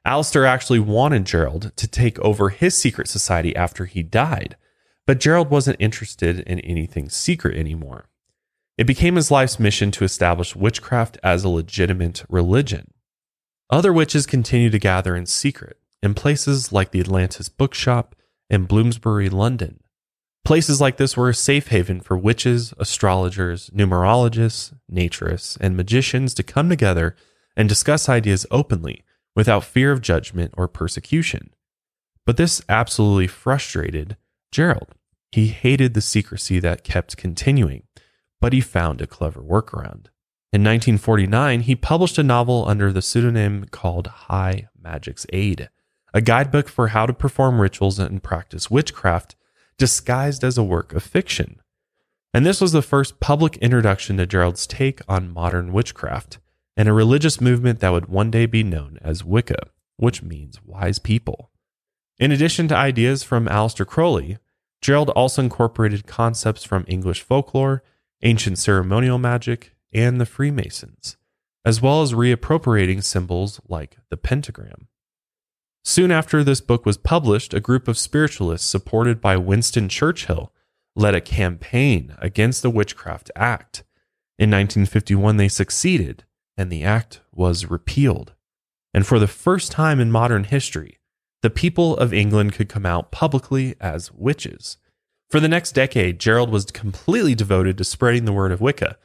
[0.05, 4.57] Aleister actually wanted Gerald to take over his secret society after he died,
[5.07, 8.09] but Gerald wasn't interested in anything secret anymore.
[8.77, 12.91] It became his life's mission to establish witchcraft as a legitimate religion.
[13.71, 18.15] Other witches continued to gather in secret in places like the Atlantis Bookshop
[18.49, 19.79] and Bloomsbury, London.
[20.45, 26.43] Places like this were a safe haven for witches, astrologers, numerologists, naturists, and magicians to
[26.43, 27.15] come together
[27.55, 29.03] and discuss ideas openly
[29.35, 31.49] without fear of judgment or persecution.
[32.25, 34.17] But this absolutely frustrated
[34.51, 34.95] Gerald.
[35.37, 37.83] He hated the secrecy that kept continuing,
[38.41, 40.07] but he found a clever workaround.
[40.51, 45.69] In 1949, he published a novel under the pseudonym called High Magic's Aid,
[46.11, 49.35] a guidebook for how to perform rituals and practice witchcraft
[49.77, 51.61] disguised as a work of fiction.
[52.33, 56.39] And this was the first public introduction to Gerald's take on modern witchcraft
[56.75, 60.97] and a religious movement that would one day be known as Wicca, which means wise
[60.97, 61.51] people.
[62.17, 64.39] In addition to ideas from Aleister Crowley,
[64.81, 67.83] Gerald also incorporated concepts from English folklore,
[68.23, 71.17] ancient ceremonial magic, and the Freemasons,
[71.65, 74.87] as well as reappropriating symbols like the pentagram.
[75.83, 80.51] Soon after this book was published, a group of spiritualists supported by Winston Churchill
[80.95, 83.83] led a campaign against the Witchcraft Act.
[84.37, 86.25] In 1951, they succeeded,
[86.57, 88.33] and the act was repealed.
[88.93, 90.96] And for the first time in modern history,
[91.41, 94.77] the people of England could come out publicly as witches.
[95.29, 98.97] For the next decade, Gerald was completely devoted to spreading the word of Wicca.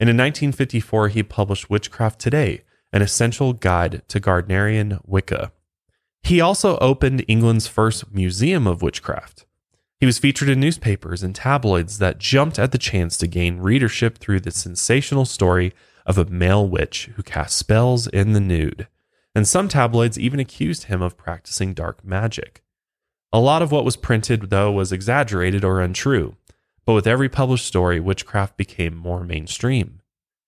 [0.00, 5.52] And in 1954, he published Witchcraft Today, an essential guide to Gardnerian Wicca.
[6.22, 9.46] He also opened England's first museum of witchcraft.
[10.00, 14.18] He was featured in newspapers and tabloids that jumped at the chance to gain readership
[14.18, 15.72] through the sensational story
[16.04, 18.88] of a male witch who cast spells in the nude
[19.36, 22.62] and some tabloids even accused him of practicing dark magic.
[23.34, 26.36] A lot of what was printed, though, was exaggerated or untrue,
[26.86, 30.00] but with every published story, witchcraft became more mainstream.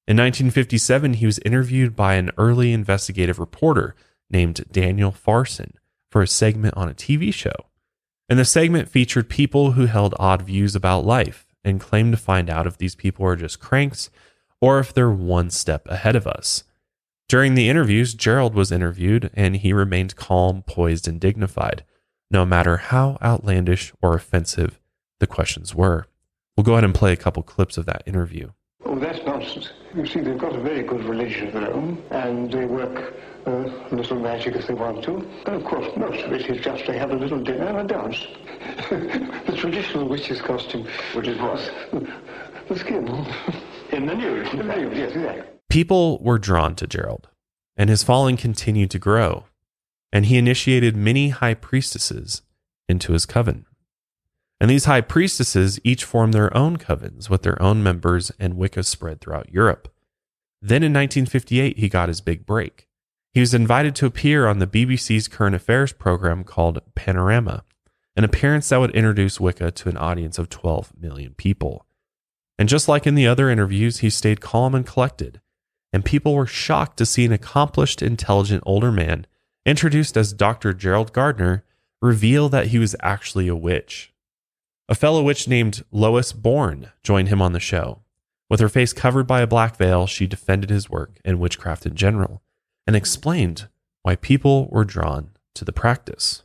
[0.06, 3.94] In 1957, he was interviewed by an early investigative reporter
[4.30, 5.74] named Daniel Farson
[6.10, 7.66] for a segment on a TV show.
[8.26, 12.48] And the segment featured people who held odd views about life and claimed to find
[12.48, 14.08] out if these people are just cranks
[14.62, 16.64] or if they're one step ahead of us.
[17.28, 21.84] During the interviews, Gerald was interviewed and he remained calm, poised, and dignified,
[22.30, 24.80] no matter how outlandish or offensive
[25.20, 26.06] the questions were.
[26.56, 28.52] We'll go ahead and play a couple clips of that interview.
[28.86, 29.72] Oh, that's nonsense.
[29.94, 33.12] You see, they've got a very good religion of their own, and they work
[33.46, 35.16] uh, a little magic if they want to.
[35.44, 37.84] And of course, most of it is just they have a little dinner and a
[37.84, 38.26] dance.
[38.88, 40.88] the traditional witch's costume.
[41.12, 41.70] Which is what?
[42.68, 43.08] The skin.
[43.92, 44.46] In the nude.
[44.46, 45.47] The nude, yes, exactly.
[45.68, 47.28] People were drawn to Gerald,
[47.76, 49.44] and his following continued to grow,
[50.10, 52.40] and he initiated many high priestesses
[52.88, 53.66] into his coven.
[54.58, 58.82] And these high priestesses each formed their own covens with their own members, and Wicca
[58.82, 59.92] spread throughout Europe.
[60.62, 62.88] Then in 1958, he got his big break.
[63.34, 67.62] He was invited to appear on the BBC's current affairs program called Panorama,
[68.16, 71.86] an appearance that would introduce Wicca to an audience of 12 million people.
[72.58, 75.40] And just like in the other interviews, he stayed calm and collected
[75.92, 79.26] and people were shocked to see an accomplished, intelligent older man,
[79.64, 80.72] introduced as Dr.
[80.72, 81.64] Gerald Gardner,
[82.00, 84.12] reveal that he was actually a witch.
[84.88, 88.00] A fellow witch named Lois Bourne joined him on the show.
[88.48, 91.94] With her face covered by a black veil, she defended his work and witchcraft in
[91.94, 92.42] general
[92.86, 93.68] and explained
[94.02, 96.44] why people were drawn to the practice.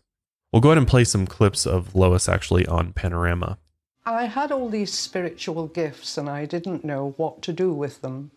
[0.51, 3.57] We'll go ahead and play some clips of Lois actually on Panorama.
[4.05, 8.31] I had all these spiritual gifts and I didn't know what to do with them.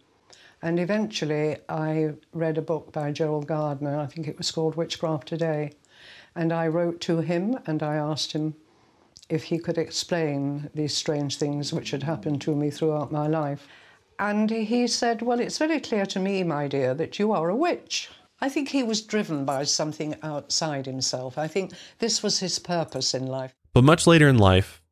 [0.63, 5.29] And eventually, I read a book by Gerald Gardner, I think it was called Witchcraft
[5.29, 5.73] Today.
[6.35, 8.55] And I wrote to him and I asked him
[9.29, 13.67] if he could explain these strange things which had happened to me throughout my life.
[14.19, 17.57] And he said, Well, it's very clear to me, my dear, that you are a
[17.57, 18.09] witch.
[18.41, 21.39] I think he was driven by something outside himself.
[21.39, 23.55] I think this was his purpose in life.
[23.73, 24.83] But much later in life,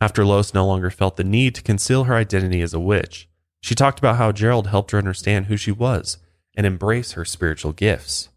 [0.00, 3.28] after Lois no longer felt the need to conceal her identity as a witch,
[3.60, 6.18] she talked about how Gerald helped her understand who she was
[6.56, 8.28] and embrace her spiritual gifts.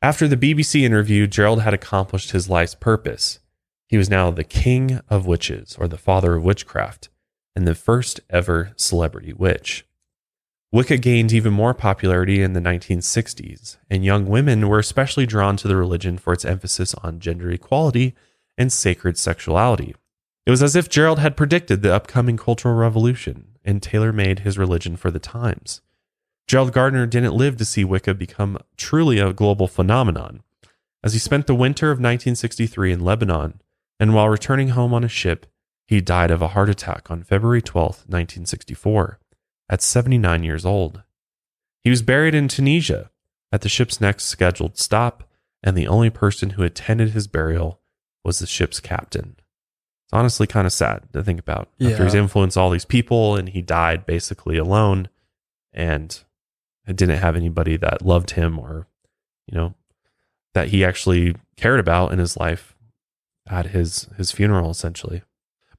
[0.00, 3.38] After the BBC interview, Gerald had accomplished his life's purpose.
[3.88, 7.08] He was now the king of witches, or the father of witchcraft,
[7.54, 9.86] and the first ever celebrity witch.
[10.72, 15.68] Wicca gained even more popularity in the 1960s, and young women were especially drawn to
[15.68, 18.14] the religion for its emphasis on gender equality
[18.56, 19.94] and sacred sexuality.
[20.46, 24.58] It was as if Gerald had predicted the upcoming cultural revolution and tailor made his
[24.58, 25.80] religion for the times.
[26.46, 30.42] Gerald Gardner didn't live to see Wicca become truly a global phenomenon,
[31.04, 33.60] as he spent the winter of 1963 in Lebanon,
[33.98, 35.46] and while returning home on a ship,
[35.86, 39.18] he died of a heart attack on February 12, 1964
[39.68, 41.02] at 79 years old.
[41.82, 43.10] He was buried in Tunisia
[43.50, 45.24] at the ship's next scheduled stop,
[45.62, 47.80] and the only person who attended his burial
[48.24, 49.36] was the ship's captain.
[50.12, 51.70] It's honestly kind of sad to think about.
[51.80, 55.08] After he's influenced all these people and he died basically alone
[55.72, 56.22] and
[56.86, 58.86] didn't have anybody that loved him or,
[59.46, 59.74] you know,
[60.52, 62.76] that he actually cared about in his life
[63.48, 65.22] at his his funeral essentially.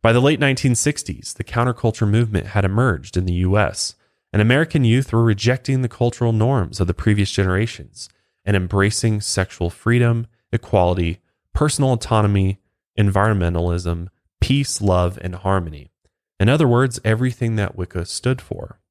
[0.02, 3.94] By the late 1960s, the counterculture movement had emerged in the US,
[4.32, 8.10] and American youth were rejecting the cultural norms of the previous generations
[8.44, 11.20] and embracing sexual freedom, equality,
[11.54, 12.58] personal autonomy,
[12.98, 14.10] environmentalism,
[14.44, 15.90] peace, love, and harmony.
[16.38, 18.82] In other words, everything that Wicca stood for.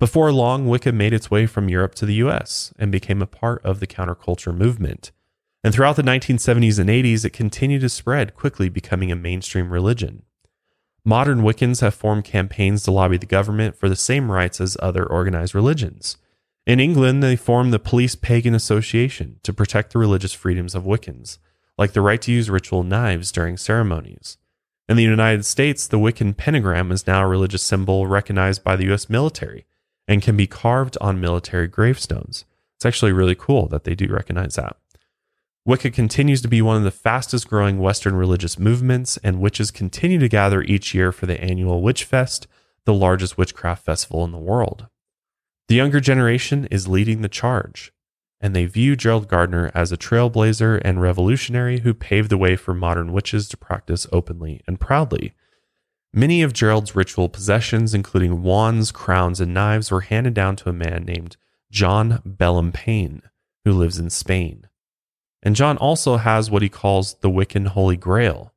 [0.00, 3.64] Before long, Wicca made its way from Europe to the US and became a part
[3.64, 5.12] of the counterculture movement.
[5.62, 10.24] And throughout the 1970s and 80s, it continued to spread, quickly becoming a mainstream religion.
[11.04, 15.06] Modern Wiccans have formed campaigns to lobby the government for the same rights as other
[15.06, 16.16] organized religions.
[16.66, 21.38] In England, they formed the Police Pagan Association to protect the religious freedoms of Wiccans,
[21.78, 24.36] like the right to use ritual knives during ceremonies.
[24.90, 28.86] In the United States, the Wiccan pentagram is now a religious symbol recognized by the
[28.86, 29.08] U.S.
[29.08, 29.64] military
[30.08, 32.44] and can be carved on military gravestones.
[32.74, 34.78] It's actually really cool that they do recognize that.
[35.64, 40.18] Wicca continues to be one of the fastest growing Western religious movements, and witches continue
[40.18, 42.48] to gather each year for the annual Witch Fest,
[42.84, 44.88] the largest witchcraft festival in the world.
[45.68, 47.92] The younger generation is leading the charge,
[48.40, 52.72] and they view Gerald Gardner as a trailblazer and revolutionary who paved the way for
[52.72, 55.34] modern witches to practice openly and proudly.
[56.12, 60.72] Many of Gerald's ritual possessions, including wands, crowns, and knives, were handed down to a
[60.72, 61.36] man named
[61.70, 63.22] John Belham-Payne,
[63.64, 64.66] who lives in Spain.
[65.42, 68.52] And John also has what he calls the Wiccan Holy Grail,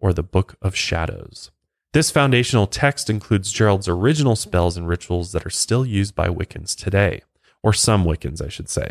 [0.00, 1.50] or the Book of Shadows.
[1.92, 6.74] This foundational text includes Gerald's original spells and rituals that are still used by Wiccans
[6.74, 7.22] today,
[7.64, 8.90] or some Wiccans, I should say.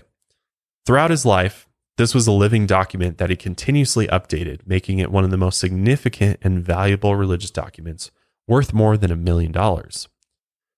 [0.86, 5.24] Throughout his life, this was a living document that he continuously updated, making it one
[5.24, 8.10] of the most significant and valuable religious documents,
[8.48, 10.08] worth more than a million dollars.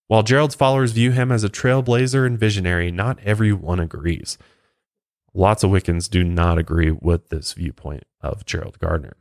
[0.08, 4.38] While Gerald's followers view him as a trailblazer and visionary, not everyone agrees.
[5.34, 9.16] Lots of Wiccans do not agree with this viewpoint of Gerald Gardner.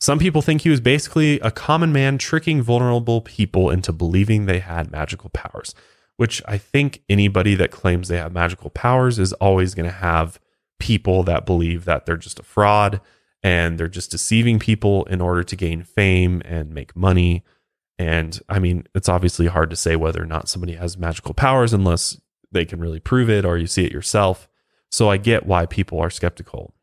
[0.00, 4.58] Some people think he was basically a common man tricking vulnerable people into believing they
[4.58, 5.74] had magical powers,
[6.18, 10.38] which I think anybody that claims they have magical powers is always going to have
[10.80, 13.00] people that believe that they're just a fraud
[13.42, 17.44] and they're just deceiving people in order to gain fame and make money.
[18.00, 21.72] And I mean, it's obviously hard to say whether or not somebody has magical powers
[21.72, 24.48] unless they can really prove it or you see it yourself.
[24.90, 26.74] So I get why people are skeptical.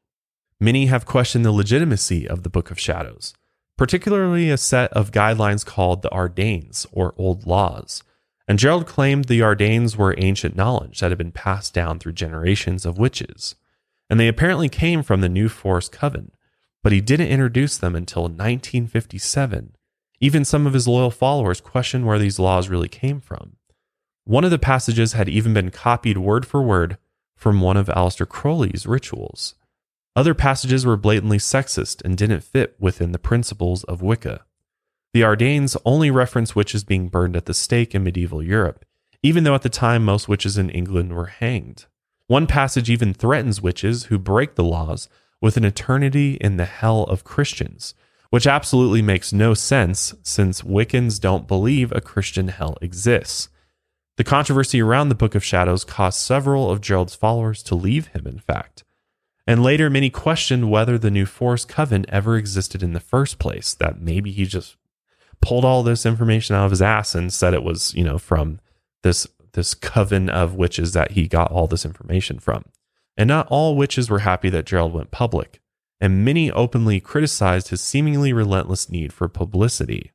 [0.62, 3.34] Many have questioned the legitimacy of the Book of Shadows,
[3.78, 8.02] particularly a set of guidelines called the Ardanes or Old Laws.
[8.48, 12.86] And Gerald claimed the Ardanes were ancient knowledge that had been passed down through generations
[12.86, 13.56] of witches.
[14.10, 16.32] And they apparently came from the New Forest Coven,
[16.84, 19.76] but he didn't introduce them until 1957.
[20.20, 23.56] Even some of his loyal followers questioned where these laws really came from.
[24.24, 26.98] One of the passages had even been copied word for word
[27.36, 29.56] from one of Aleister Crowley's rituals.
[30.16, 34.46] Other passages were blatantly sexist and didn't fit within the principles of Wicca.
[35.16, 38.84] The Ardanes only reference witches being burned at the stake in medieval Europe,
[39.24, 41.86] even though at the time most witches in England were hanged.
[42.28, 45.08] One passage even threatens witches who break the laws
[45.40, 47.94] with an eternity in the hell of Christians,
[48.30, 53.48] which absolutely makes no sense since Wiccans don't believe a Christian hell exists.
[54.18, 58.28] The controversy around the Book of Shadows caused several of Gerald's followers to leave him,
[58.28, 58.84] in fact.
[59.48, 63.74] And later, many questioned whether the New Forest Coven ever existed in the first place,
[63.76, 64.76] that maybe he just
[65.42, 68.60] pulled all this information out of his ass and said it was, you know, from
[69.04, 72.66] this this coven of witches that he got all this information from.
[73.16, 75.62] And not all witches were happy that Gerald went public,
[76.02, 80.12] and many openly criticized his seemingly relentless need for publicity.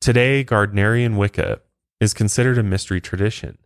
[0.00, 1.62] Today, Gardnerian Wicca
[2.00, 3.56] is considered a mystery tradition,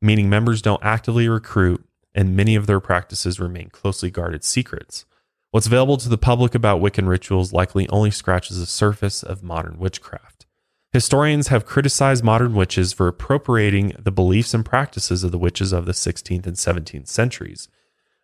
[0.00, 5.04] meaning members don't actively recruit and many of their practices remain closely guarded secrets.
[5.50, 9.78] What's available to the public about Wiccan rituals likely only scratches the surface of modern
[9.78, 10.31] witchcraft.
[10.92, 15.86] Historians have criticized modern witches for appropriating the beliefs and practices of the witches of
[15.86, 17.68] the 16th and 17th centuries.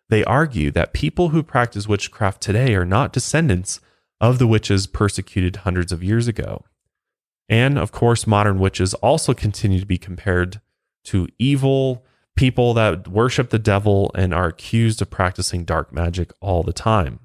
[0.09, 3.79] They argue that people who practice witchcraft today are not descendants
[4.21, 6.63] of the witches persecuted hundreds of years ago.
[7.47, 10.61] And of course, modern witches also continue to be compared
[11.05, 12.05] to evil
[12.35, 17.19] people that worship the devil and are accused of practicing dark magic all the time.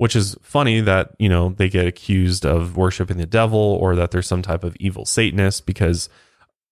[0.00, 4.10] Which is funny that, you know, they get accused of worshiping the devil or that
[4.10, 6.08] they're some type of evil Satanist because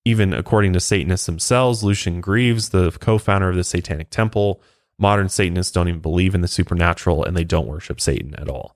[0.06, 4.62] even according to Satanists themselves, Lucien Greaves, the co founder of the Satanic Temple,
[4.98, 8.74] modern Satanists don't even believe in the supernatural and they don't worship Satan at all.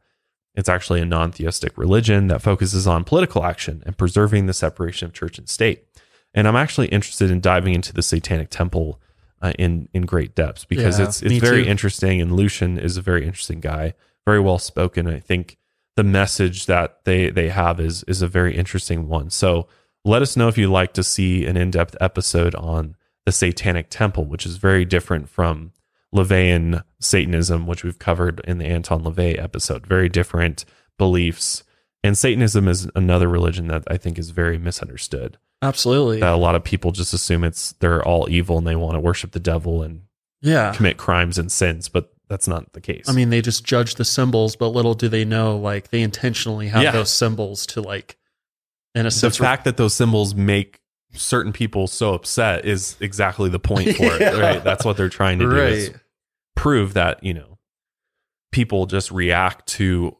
[0.54, 5.06] It's actually a non theistic religion that focuses on political action and preserving the separation
[5.06, 5.86] of church and state.
[6.34, 9.00] And I'm actually interested in diving into the Satanic Temple
[9.40, 11.70] uh, in in great depths because Yeah, it's it's very too.
[11.70, 12.20] interesting.
[12.20, 13.94] And Lucien is a very interesting guy,
[14.24, 15.06] very well spoken.
[15.06, 15.58] I think
[15.96, 19.30] the message that they they have is is a very interesting one.
[19.30, 19.68] So
[20.04, 23.88] let us know if you'd like to see an in depth episode on the Satanic
[23.88, 25.72] Temple, which is very different from
[26.14, 29.86] LaVeyan Satanism, which we've covered in the Anton LaVey episode.
[29.86, 30.64] Very different
[30.98, 31.62] beliefs.
[32.04, 36.18] And Satanism is another religion that I think is very misunderstood Absolutely.
[36.18, 39.00] that a lot of people just assume it's they're all evil and they want to
[39.00, 40.02] worship the devil and
[40.40, 40.74] yeah.
[40.74, 43.04] commit crimes and sins, but that's not the case.
[43.08, 46.68] I mean, they just judge the symbols, but little do they know, like they intentionally
[46.68, 46.90] have Yeah.
[46.92, 48.16] those symbols to like,
[48.94, 49.20] in a sense.
[49.20, 50.80] the sense, fact that those symbols make
[51.14, 54.34] certain people so upset is exactly the point for Yeah.
[54.36, 54.64] it, right?
[54.64, 55.96] That's what they're trying to do is right?
[56.56, 57.58] prove that, you know,
[58.50, 60.16] people just react to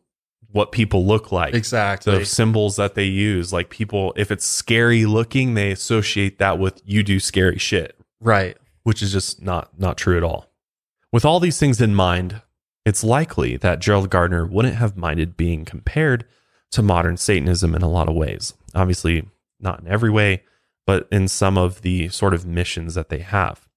[0.51, 1.55] what people look like.
[1.55, 2.19] Exactly.
[2.19, 6.83] The symbols that they use, like people, if it's scary looking, they associate that with
[6.85, 7.99] you do scary shit.
[8.21, 8.57] right.
[8.83, 10.52] which is just not not true at all.
[11.13, 12.41] With all these things in mind,
[12.87, 16.25] it's likely that Gerald Gardner wouldn't have minded being compared
[16.71, 18.55] to modern Satanism in a lot of ways.
[18.75, 19.29] Obviously,
[19.61, 20.43] not in every way,
[20.87, 23.69] but in some of the sort of missions that they have.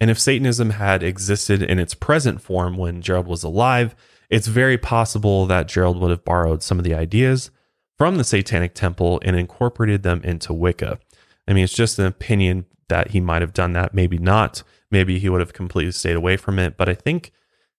[0.00, 3.96] And if Satanism had existed in its present form when Gerald was alive,
[4.30, 7.50] it's very possible that Gerald would have borrowed some of the ideas
[7.98, 10.98] from the Satanic Temple and incorporated them into Wicca.
[11.46, 13.94] I mean, it's just an opinion that he might have done that.
[13.94, 14.62] Maybe not.
[14.90, 16.76] Maybe he would have completely stayed away from it.
[16.76, 17.32] But I think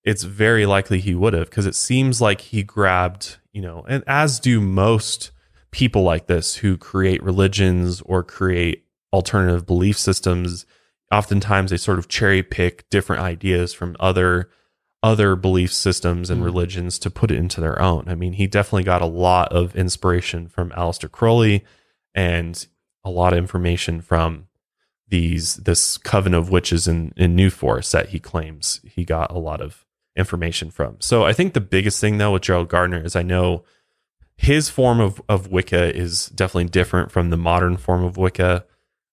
[0.03, 4.03] it's very likely he would have because it seems like he grabbed, you know, and
[4.07, 5.31] as do most
[5.71, 10.65] people like this who create religions or create alternative belief systems.
[11.11, 14.49] Oftentimes they sort of cherry pick different ideas from other
[15.03, 16.45] other belief systems and Mhm.
[16.45, 18.05] religions to put it into their own.
[18.07, 21.63] I mean, he definitely got a lot of inspiration from Aleister Crowley
[22.15, 22.65] and
[23.03, 24.47] a lot of information from
[25.09, 29.39] these this coven of witches in in New Forest that he claims he got a
[29.39, 29.85] lot of
[30.15, 30.97] information from.
[30.99, 33.63] So I think the biggest thing though with Gerald Gardner is I know
[34.37, 38.65] his form of of Wicca is definitely different from the modern form of Wicca.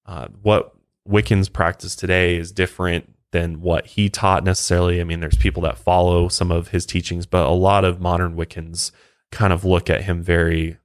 [0.06, 0.74] Uh, what
[1.08, 5.00] Wiccans practice today is different than what he taught necessarily.
[5.00, 8.36] I mean, there's people that follow some of his teachings, but a lot of modern
[8.36, 8.92] Wiccans
[9.30, 10.76] kind of look at him very,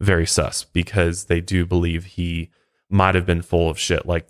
[0.00, 2.50] very sus because they do believe he
[2.88, 4.06] might have been full of shit.
[4.06, 4.26] Like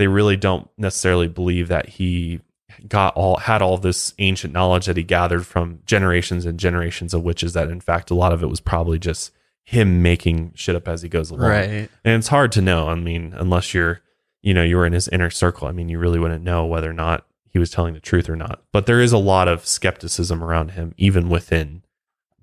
[0.00, 2.40] they really don't necessarily believe that he
[2.88, 7.22] got all had all this ancient knowledge that he gathered from generations and generations of
[7.22, 9.30] witches that in fact a lot of it was probably just
[9.62, 11.50] him making shit up as he goes along.
[11.50, 11.90] Right.
[12.02, 12.88] and it's hard to know.
[12.88, 14.00] I mean unless you're
[14.40, 16.94] you know you're in his inner circle i mean you really wouldn't know whether or
[16.94, 18.62] not he was telling the truth or not.
[18.72, 21.82] But there is a lot of skepticism around him even within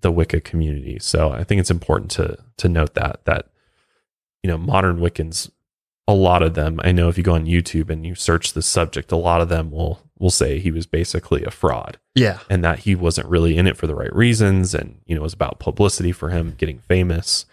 [0.02, 1.00] the wicca community.
[1.00, 3.48] So i think it's important to to note that that
[4.44, 5.50] you know modern wiccans
[6.08, 8.62] a lot of them i know if you go on youtube and you search the
[8.62, 12.40] subject a lot of them will will say he was basically a fraud Yeah.
[12.50, 15.24] and that he wasn't really in it for the right reasons and you know it
[15.24, 17.46] was about publicity for him getting famous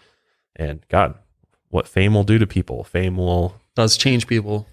[0.55, 1.15] and god
[1.69, 4.67] what fame will do to people fame will Does change people.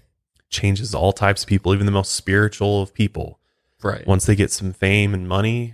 [0.49, 3.39] changes all types of people even the most spiritual of people
[3.83, 4.07] Right.
[4.07, 5.73] once they get some fame and money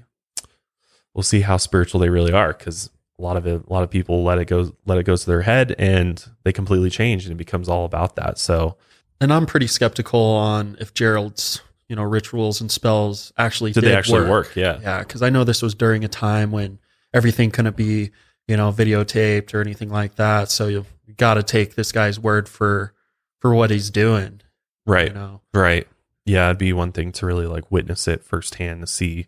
[1.14, 2.90] we'll see how spiritual they really are because
[3.20, 5.26] a lot of it a lot of people let it go let it go to
[5.26, 8.78] their head and they completely change and it becomes all about that so
[9.22, 13.90] And I'm pretty skeptical on if Gerald's, you know, rituals and spells actually did did,
[13.90, 16.80] they actually work, yeah Yeah, because I know this was during a time when
[17.14, 18.12] everything couldn't be,
[18.48, 20.50] you know, videotaped or anything like that.
[20.50, 22.94] So you've got to take this guy's word for
[23.40, 24.42] for what he's doing.
[24.86, 25.88] right You know, Right.
[26.26, 29.28] Yeah, it'd be one thing to really like witness it firsthand to see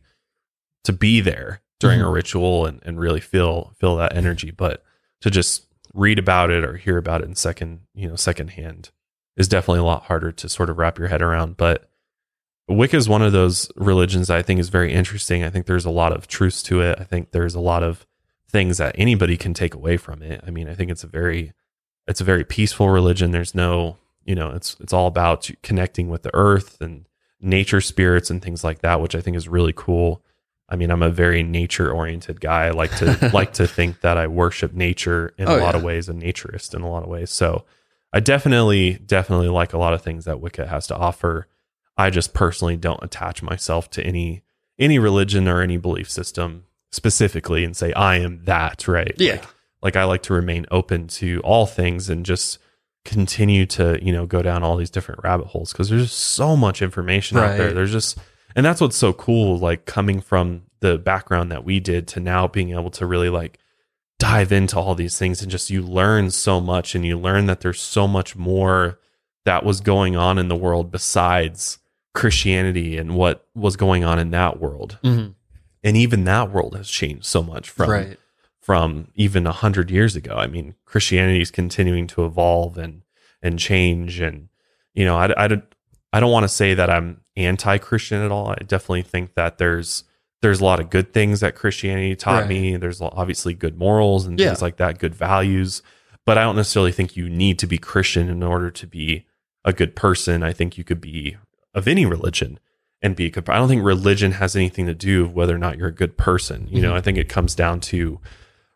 [0.84, 2.14] to be there during a Mhm.
[2.14, 4.52] ritual and, and really feel feel that energy.
[4.52, 4.84] But
[5.22, 8.92] to just read about it or hear about it in second, you know, secondhand
[9.36, 11.58] is definitely a lot harder to sort of wrap your head around.
[11.58, 11.90] But
[12.70, 15.44] Wicca is one of those religions that I think is very interesting.
[15.44, 16.98] I think there's a lot of truths to it.
[17.00, 18.06] I think there's a lot of
[18.48, 20.42] things that anybody can take away from it.
[20.46, 21.52] I mean, I think it's a very
[22.08, 23.32] it's a very peaceful religion.
[23.32, 27.06] There's no, you know, it's it's all about connecting with the earth and
[27.42, 30.24] nature spirits and things like that, which I think is really cool.
[30.72, 32.66] I mean, I'm a very nature oriented guy.
[32.68, 35.78] I like to like to think that I worship nature in Oh, a lot yeah.
[35.78, 37.30] of ways, a naturist in a lot of ways.
[37.30, 37.66] So
[38.14, 41.48] I definitely, definitely like a lot of things that Wicca has to offer.
[41.98, 44.44] I just personally don't attach myself to any
[44.80, 49.14] any religion or any belief system specifically and say I am that, right?
[49.18, 49.34] Yeah.
[49.34, 49.46] Like,
[49.84, 52.58] like I like to remain open to all things and just
[53.04, 56.56] continue to, you know, go down all these different rabbit holes because there's just so
[56.56, 57.74] much information out there.
[57.74, 58.18] There's just
[58.56, 62.48] and that's what's so cool like coming from the background that we did to now
[62.48, 63.60] being able to really like
[64.20, 67.62] dive into all these things and just you learn so much and you learn that
[67.62, 69.00] there's so much more
[69.46, 71.80] that was going on in the world besides
[72.14, 75.00] Christianity and what was going on in that world.
[75.04, 75.36] Mhm.
[75.84, 78.20] And even that world has changed so much from right.
[78.60, 80.36] from even a hundred years ago.
[80.36, 83.02] I mean, Christianity is continuing to evolve and
[83.42, 84.50] and change, and
[84.94, 85.64] you know, I I don't
[86.14, 88.50] I don't want to say that I'm anti-Christian at all.
[88.50, 90.04] I definitely think that there's
[90.42, 92.50] there's a lot of good things that Christianity taught Right.
[92.50, 92.76] me.
[92.76, 94.48] There's obviously good morals and Yeah.
[94.48, 95.84] things like that, good values.
[96.26, 99.26] But I don't necessarily think you need to be Christian in order to be
[99.64, 100.42] a good person.
[100.42, 101.38] I think you could be
[101.76, 102.60] of any religion
[103.04, 103.48] and be a good.
[103.50, 106.18] I don't think religion has anything to do with whether or not you're a good
[106.18, 106.68] person.
[106.72, 106.98] You know, mm-hmm.
[106.98, 108.20] I think it comes down to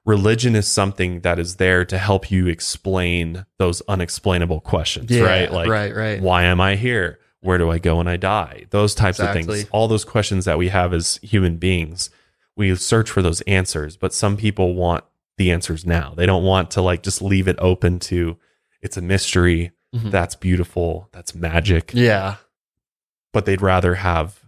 [0.06, 5.52] religion is something that is there to help you explain those unexplainable questions, Yeah, right?
[5.52, 6.22] Like, right, right.
[6.22, 7.18] why am I here?
[7.46, 8.66] Where do I go when I die?
[8.72, 9.66] Those types of things.
[9.72, 12.10] All those questions that we have as human beings,
[12.56, 15.04] we search for those answers, but some people want
[15.38, 16.14] the answers now.
[16.16, 18.38] They don't want to like just leave it open to
[18.82, 19.72] it's a mystery.
[19.94, 20.12] Mhm.
[20.12, 21.08] That's beautiful.
[21.12, 21.92] That's magic.
[21.94, 22.36] Yeah.
[23.34, 24.40] But they'd rather have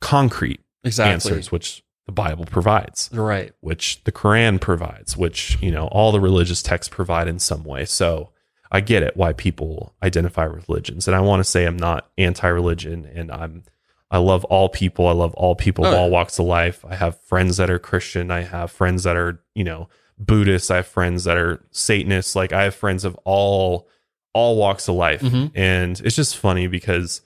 [0.00, 1.12] concrete Exactly.
[1.12, 3.52] answers, which the Bible provides Right.
[3.60, 7.84] which the Quran provides, which, you know, all the religious texts provide in some way.
[7.84, 8.30] So
[8.74, 11.06] I get it why people identify with religions.
[11.06, 13.64] And I want to say I'm not anti religion and I'm,
[14.10, 15.06] I love all people.
[15.06, 16.84] I love all people of Oh, all walks of life.
[16.88, 18.30] I have friends that are Christian.
[18.30, 20.70] I have friends that are, you know, Buddhists.
[20.70, 22.34] I have friends that are Satanists.
[22.34, 23.88] Like I have friends of all,
[24.32, 25.20] all walks of life.
[25.20, 25.50] Mhm.
[25.54, 27.20] And it's just funny because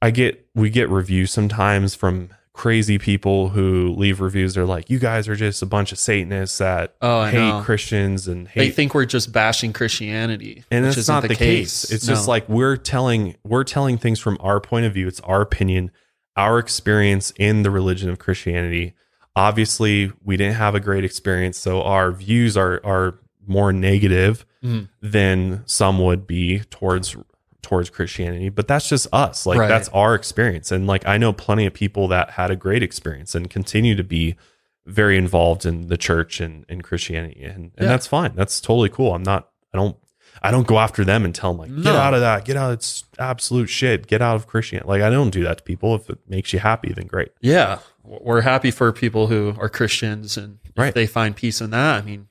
[0.00, 4.54] I get we get reviews sometimes from crazy people who leave reviews.
[4.54, 7.62] They're like, "You guys are just a bunch of Satanists that Oh, hate know.
[7.62, 11.90] Christians and They think we're just bashing Christianity, and isn't not the, case.
[11.90, 15.08] It's just like we're telling we're telling things from our point of view.
[15.08, 15.90] It's our opinion,
[16.36, 18.92] our experience in the religion of Christianity.
[19.34, 24.88] Obviously, we didn't have a great experience, so our views are are more negative Mhm.
[25.00, 27.16] than some would be towards
[27.62, 29.46] towards Christianity, but that's just us.
[29.46, 29.68] Like Right.
[29.68, 30.72] that's our experience.
[30.72, 34.04] And like I know plenty of people that had a great experience and continue to
[34.04, 34.36] be
[34.84, 37.42] very involved in the church and, and Christianity.
[37.44, 37.86] And, and Yeah.
[37.88, 38.32] that's fine.
[38.34, 39.14] That's totally cool.
[39.14, 39.96] I'm not I don't
[40.42, 41.96] I don't go after them and tell them like, get No.
[41.96, 44.06] out of that, get out, it's absolute shit.
[44.08, 44.88] Get out of Christianity.
[44.88, 45.94] Like I don't do that to people.
[45.94, 47.28] If it makes you happy, then great.
[47.40, 50.94] yeah, we're happy for people who are Christians and if Right.
[50.94, 52.02] they find peace in that.
[52.02, 52.26] I mean,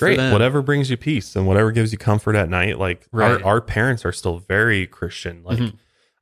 [0.00, 0.32] good Great.
[0.32, 2.78] Whatever brings you peace and whatever gives you comfort at night.
[2.78, 3.40] Like Right.
[3.42, 5.42] our, our parents are still very Christian.
[5.44, 5.74] Like, Mhm.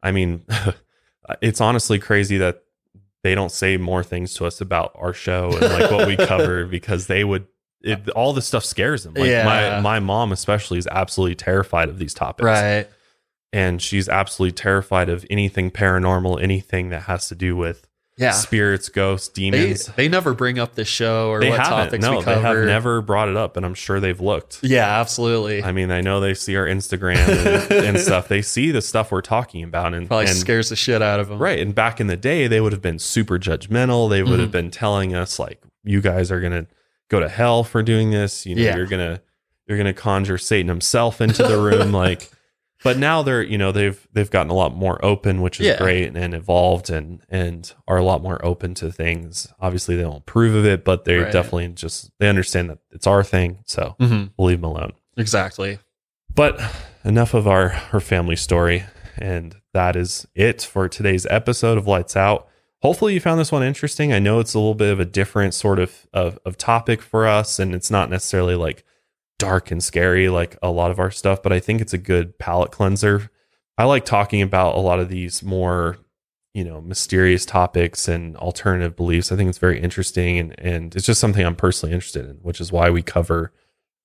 [0.02, 0.44] I mean,
[1.42, 2.62] it's honestly crazy that
[3.22, 6.64] they don't say more things to us about our show and like what we cover
[6.78, 7.46] because they would.
[7.82, 9.14] It, all this stuff scares them.
[9.14, 9.44] Like Yeah.
[9.44, 12.86] my my mom especially is absolutely terrified of these topics, Right.
[13.54, 17.86] and she's absolutely terrified of anything paranormal, anything that has to do with
[18.20, 18.32] Yeah.
[18.32, 19.86] spirits, ghosts, demons.
[19.96, 21.84] they never bring up the show or They, what haven't.
[21.86, 24.60] topics No, we they have never brought it up, and I'm sure they've looked.
[24.62, 25.64] Yeah, absolutely.
[25.64, 28.28] I mean, I know they see our Instagram and, and stuff.
[28.28, 31.28] They see the stuff we're talking about, and, Probably and scares the shit out of
[31.28, 31.38] them.
[31.38, 31.58] right.
[31.58, 34.10] And back in the day, they would have been super judgmental.
[34.10, 34.52] They would have Mhm.
[34.52, 36.66] been telling us like, "You guys are gonna
[37.08, 38.44] go to hell for doing this.
[38.44, 38.76] You know, Yeah.
[38.76, 39.20] you're gonna
[39.66, 42.28] you're gonna conjure Satan himself into the room." like,
[42.84, 45.78] but now they're you know they've they've gotten a lot more open, which is Yeah.
[45.78, 49.48] great, and, evolved and and are a lot more open to things.
[49.60, 51.32] Obviously, they don't approve of it, but they Right.
[51.32, 53.58] definitely just they understand that it's our thing.
[53.66, 54.92] So hmm we'll leave them alone.
[55.16, 55.78] Exactly.
[56.34, 56.60] But
[57.04, 58.84] enough of our, her family story.
[59.18, 62.46] And that is it for today's episode of Lights Out.
[62.82, 64.12] Hopefully you found this one interesting.
[64.12, 67.26] I know it's a little bit of a different sort of, of, of topic for
[67.26, 68.84] us, and it's not necessarily like
[69.40, 72.38] dark and scary like a lot of our stuff, but I think it's a good
[72.38, 73.30] palate cleanser.
[73.76, 75.96] I like talking about a lot of these more,
[76.54, 79.32] you know, mysterious topics and alternative beliefs.
[79.32, 82.60] I think it's very interesting and, and it's just something I'm personally interested in, which
[82.60, 83.52] is why we cover,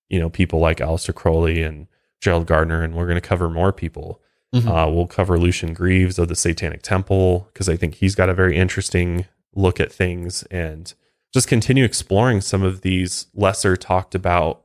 [0.09, 1.87] you know, people like Aleister Crowley and
[2.21, 4.21] Gerald Gardner, and we're going to cover more people
[4.55, 4.67] Mhm.
[4.67, 8.33] Uh, we'll cover Lucien Greaves of the Satanic Temple because I think he's got a
[8.33, 10.93] very interesting look at things and
[11.33, 14.63] just continue exploring some of these lesser talked about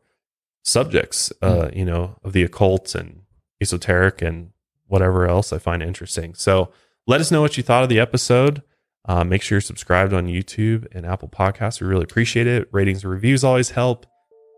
[0.63, 3.23] subjects, uh, you know, of the occult and
[3.61, 4.51] esoteric and
[4.87, 6.35] whatever else I find interesting.
[6.35, 6.71] So
[7.07, 8.63] let us know what you thought of the episode.
[9.09, 11.81] Uh, make sure you're subscribed on YouTube and Apple Podcasts.
[11.81, 12.69] We really appreciate it.
[12.73, 14.07] Ratings and reviews always help.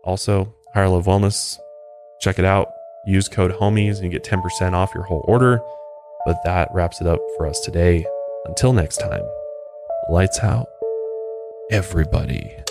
[0.03, 1.57] Also, Higher Love Wellness,
[2.19, 2.67] check it out.
[3.05, 5.61] Use code HOMIES and you get 10% off your whole order.
[6.25, 8.05] But that wraps it up for us today.
[8.45, 9.23] Until next time,
[10.09, 10.67] lights out,
[11.71, 12.62] everybody.